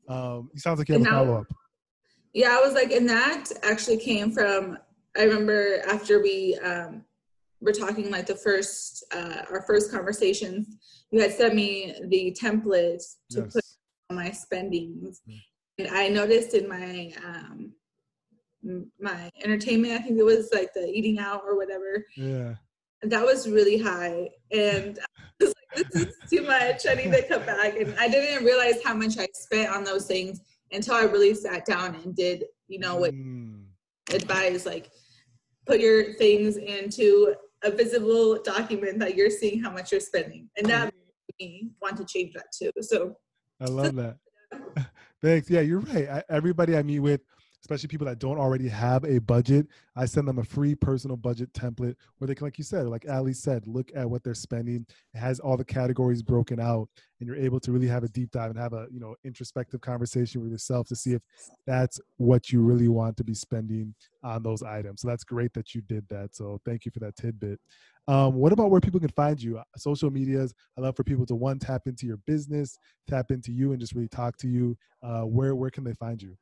Um 0.09 0.51
it 0.55 0.61
sounds 0.61 0.79
like 0.79 0.89
you 0.89 0.95
have 0.95 1.07
a 1.07 1.11
follow-up. 1.11 1.47
Yeah 2.33 2.59
i 2.59 2.61
was 2.67 2.75
like 2.75 2.93
and 2.93 3.09
that 3.09 3.45
actually 3.63 3.99
came 3.99 4.31
from 4.31 4.79
i 5.17 5.23
remember 5.23 5.83
after 5.89 6.21
we 6.23 6.59
um 6.65 7.05
we're 7.61 7.73
talking 7.73 8.11
like 8.11 8.27
the 8.27 8.37
first 8.37 9.05
uh, 9.15 9.43
our 9.51 9.63
first 9.63 9.91
conversations 9.91 10.77
you 11.11 11.21
had 11.21 11.33
sent 11.33 11.55
me 11.55 11.95
the 12.09 12.37
template 12.41 13.03
to 13.31 13.41
yes. 13.41 13.53
put 13.55 13.65
on 14.11 14.17
my 14.17 14.31
spendings. 14.31 15.23
Mm. 15.29 15.41
And 15.79 15.89
i 15.89 16.09
noticed 16.09 16.55
in 16.55 16.69
my 16.69 17.13
um 17.25 17.73
my 19.01 19.31
entertainment 19.45 19.93
i 19.93 19.99
think 19.99 20.19
it 20.19 20.25
was 20.25 20.51
like 20.53 20.73
the 20.75 20.89
eating 20.89 21.19
out 21.19 21.43
or 21.47 21.57
whatever. 21.57 22.05
Yeah. 22.17 22.55
That 23.03 23.25
was 23.25 23.49
really 23.49 23.79
high. 23.79 24.31
And 24.51 24.99
I 25.21 25.45
was 25.45 25.55
like 25.55 25.93
this 25.93 26.07
is 26.07 26.15
too 26.29 26.43
much. 26.43 26.87
I 26.89 26.95
need 26.95 27.13
to 27.13 27.23
cut 27.29 27.47
back. 27.47 27.77
And 27.77 27.95
i 27.99 28.09
didn't 28.09 28.45
realize 28.45 28.83
how 28.85 28.95
much 28.95 29.19
i 29.19 29.27
spent 29.35 29.71
on 29.71 29.85
those 29.85 30.07
things 30.07 30.41
until 30.73 30.95
i 30.95 31.03
really 31.03 31.35
sat 31.35 31.65
down 31.65 31.95
and 31.97 32.17
did 32.17 32.45
you 32.67 32.81
know 32.81 32.97
what 32.97 33.13
mm. 33.15 33.63
advise 34.13 34.67
like 34.67 34.91
put 35.67 35.79
your 35.79 36.15
things 36.15 36.57
into 36.57 37.35
a 37.63 37.71
visible 37.71 38.43
document 38.43 38.99
that 38.99 39.17
you're 39.17 39.31
seeing 39.31 39.63
how 39.63 39.71
much 39.71 39.91
you're 39.91 40.01
spending. 40.01 40.49
And 40.57 40.67
that 40.69 40.93
me 41.41 41.71
want 41.83 41.97
to 41.99 42.05
change 42.05 42.33
that 42.35 42.47
too. 42.57 42.71
So 42.81 43.17
i 43.61 43.65
love 43.65 43.95
that 43.97 44.17
thanks 45.23 45.51
yeah 45.51 45.61
you're 45.61 45.81
right 45.81 46.09
I, 46.09 46.23
everybody 46.29 46.77
i 46.77 46.83
meet 46.83 47.01
with 47.01 47.21
especially 47.67 47.89
people 47.89 48.07
that 48.07 48.21
don't 48.21 48.39
already 48.39 48.69
have 48.69 49.05
a 49.05 49.19
budget, 49.19 49.67
I 49.97 50.05
send 50.05 50.29
them 50.29 50.39
a 50.39 50.45
free 50.45 50.77
personal 50.77 51.17
budget 51.17 51.53
template 51.53 51.97
where 52.19 52.29
they 52.29 52.35
can, 52.37 52.45
like 52.45 52.59
you 52.59 52.65
said, 52.65 52.87
like 52.87 53.05
Ali 53.11 53.33
said, 53.33 53.67
look 53.67 53.91
at 53.97 54.09
what 54.09 54.23
they're 54.23 54.35
spending. 54.35 54.87
It 55.15 55.19
has 55.19 55.41
all 55.41 55.57
the 55.57 55.65
categories 55.65 56.23
broken 56.23 56.61
out, 56.61 56.89
and 57.19 57.27
you're 57.27 57.37
able 57.37 57.59
to 57.61 57.73
really 57.73 57.89
have 57.89 58.05
a 58.05 58.09
deep 58.09 58.31
dive 58.31 58.51
and 58.51 58.59
have 58.59 58.73
a 58.73 58.87
you 58.93 59.01
know 59.01 59.17
introspective 59.25 59.81
conversation 59.81 60.43
with 60.43 60.53
yourself 60.53 60.87
to 60.89 60.97
see 60.97 61.15
if 61.15 61.23
that's 61.67 62.01
what 62.19 62.53
you 62.53 62.61
really 62.61 62.89
want 62.89 63.17
to 63.17 63.25
be 63.25 63.35
spending 63.35 63.97
on 64.23 64.45
those 64.45 64.63
items. 64.63 65.01
So 65.01 65.09
that's 65.09 65.25
great 65.25 65.53
that 65.55 65.75
you 65.75 65.81
did 65.81 66.09
that. 66.09 66.37
So 66.37 66.61
thank 66.65 66.85
you 66.85 66.93
for 66.93 67.01
that 67.01 67.17
tidbit. 67.17 67.59
Um, 68.09 68.35
what 68.35 68.53
about 68.53 68.71
where 68.71 68.81
people 68.81 69.01
can 69.01 69.09
find 69.11 69.41
you? 69.43 69.61
Social 69.77 70.11
medias. 70.11 70.55
I 70.79 70.81
love 70.81 70.97
for 70.97 71.03
people 71.03 71.27
to 71.27 71.35
one 71.35 71.59
tap 71.59 71.83
into 71.87 72.07
your 72.07 72.19
business, 72.19 72.79
tap 73.09 73.31
into 73.31 73.53
you, 73.53 73.73
and 73.73 73.81
just 73.81 73.95
really 73.95 74.09
talk 74.09 74.37
to 74.39 74.49
you. 74.49 74.77
Uh, 75.03 75.23
where 75.23 75.55
where 75.55 75.71
can 75.71 75.85
they 75.85 75.95
find 75.95 76.23
you? 76.23 76.37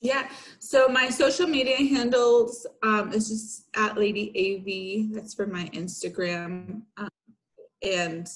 Yeah. 0.00 0.28
So 0.58 0.86
my 0.88 1.08
social 1.08 1.46
media 1.46 1.76
handles 1.78 2.66
um, 2.82 3.12
is 3.12 3.28
just 3.28 3.64
at 3.74 3.96
Lady 3.96 4.28
AV. 4.36 5.14
That's 5.14 5.34
for 5.34 5.46
my 5.46 5.64
Instagram 5.72 6.82
um, 6.98 7.08
and 7.82 8.28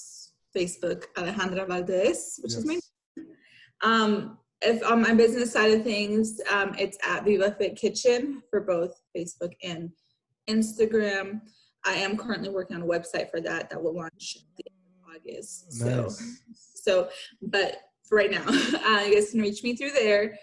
Facebook, 0.55 1.05
Alejandra 1.15 1.67
Valdez, 1.67 2.39
which 2.41 2.53
yes. 2.53 2.59
is 2.59 2.65
my. 2.65 2.79
Um, 3.81 4.37
if 4.61 4.83
on 4.83 5.01
my 5.01 5.13
business 5.13 5.53
side 5.53 5.71
of 5.71 5.83
things, 5.83 6.41
um, 6.51 6.75
it's 6.77 6.97
at 7.07 7.23
Viva 7.23 7.55
Fit 7.57 7.77
Kitchen 7.77 8.43
for 8.49 8.61
both 8.61 9.01
Facebook 9.15 9.53
and 9.63 9.91
Instagram. 10.49 11.41
I 11.85 11.93
am 11.93 12.17
currently 12.17 12.49
working 12.49 12.75
on 12.75 12.83
a 12.83 12.85
website 12.85 13.29
for 13.29 13.41
that 13.41 13.69
that 13.69 13.81
will 13.81 13.95
launch 13.95 14.37
in 14.57 14.73
August. 15.15 15.67
Nice. 15.79 15.83
So, 15.83 16.09
so, 16.75 17.09
but 17.41 17.77
for 18.07 18.17
right 18.17 18.31
now, 18.31 18.43
uh, 18.47 19.03
you 19.05 19.15
guys 19.15 19.31
can 19.31 19.41
reach 19.41 19.63
me 19.63 19.75
through 19.75 19.91
there. 19.91 20.37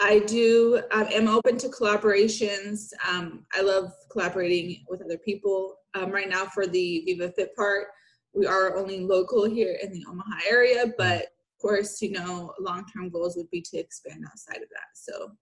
I 0.00 0.20
do 0.20 0.82
um, 0.92 1.08
am 1.12 1.28
open 1.28 1.58
to 1.58 1.68
collaborations. 1.68 2.88
Um, 3.06 3.44
I 3.52 3.60
love 3.60 3.92
collaborating 4.10 4.84
with 4.88 5.02
other 5.02 5.18
people. 5.18 5.76
Um, 5.94 6.10
right 6.10 6.28
now, 6.28 6.46
for 6.46 6.66
the 6.66 7.02
Viva 7.04 7.30
Fit 7.32 7.54
part, 7.54 7.88
we 8.32 8.46
are 8.46 8.76
only 8.76 9.00
local 9.00 9.44
here 9.44 9.76
in 9.82 9.92
the 9.92 10.04
Omaha 10.08 10.38
area, 10.48 10.86
but 10.96 11.22
of 11.22 11.60
course, 11.60 12.00
you 12.00 12.12
know, 12.12 12.54
long-term 12.60 13.10
goals 13.10 13.36
would 13.36 13.50
be 13.50 13.60
to 13.60 13.76
expand 13.76 14.24
outside 14.24 14.62
of 14.62 14.68
that. 14.70 14.88
So, 14.94 15.32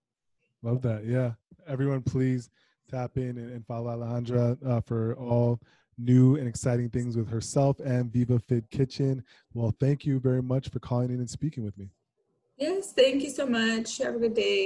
love 0.63 0.83
that. 0.83 1.05
Yeah, 1.05 1.33
everyone, 1.69 2.03
please 2.03 2.51
tap 2.89 3.17
in 3.17 3.39
and, 3.39 3.53
and 3.53 3.67
follow 3.67 3.91
Alejandra 3.91 4.57
uh, 4.67 4.81
for 4.81 5.15
all 5.17 5.61
new 5.99 6.37
and 6.37 6.49
exciting 6.49 6.89
things 6.89 7.17
with 7.17 7.29
herself 7.29 7.81
and 7.81 8.13
Viva 8.13 8.39
Fit 8.39 8.71
Kitchen. 8.71 9.23
Well, 9.53 9.75
thank 9.81 10.07
you 10.07 10.21
very 10.21 10.43
much 10.43 10.69
for 10.69 10.79
calling 10.79 11.11
in 11.11 11.19
and 11.19 11.29
speaking 11.29 11.65
with 11.65 11.77
me. 11.77 11.91
Yes, 12.57 12.93
thank 12.93 13.23
you 13.23 13.31
so 13.31 13.47
much. 13.47 13.99
Have 13.99 14.17
a 14.17 14.19
good 14.19 14.35
day. 14.35 14.57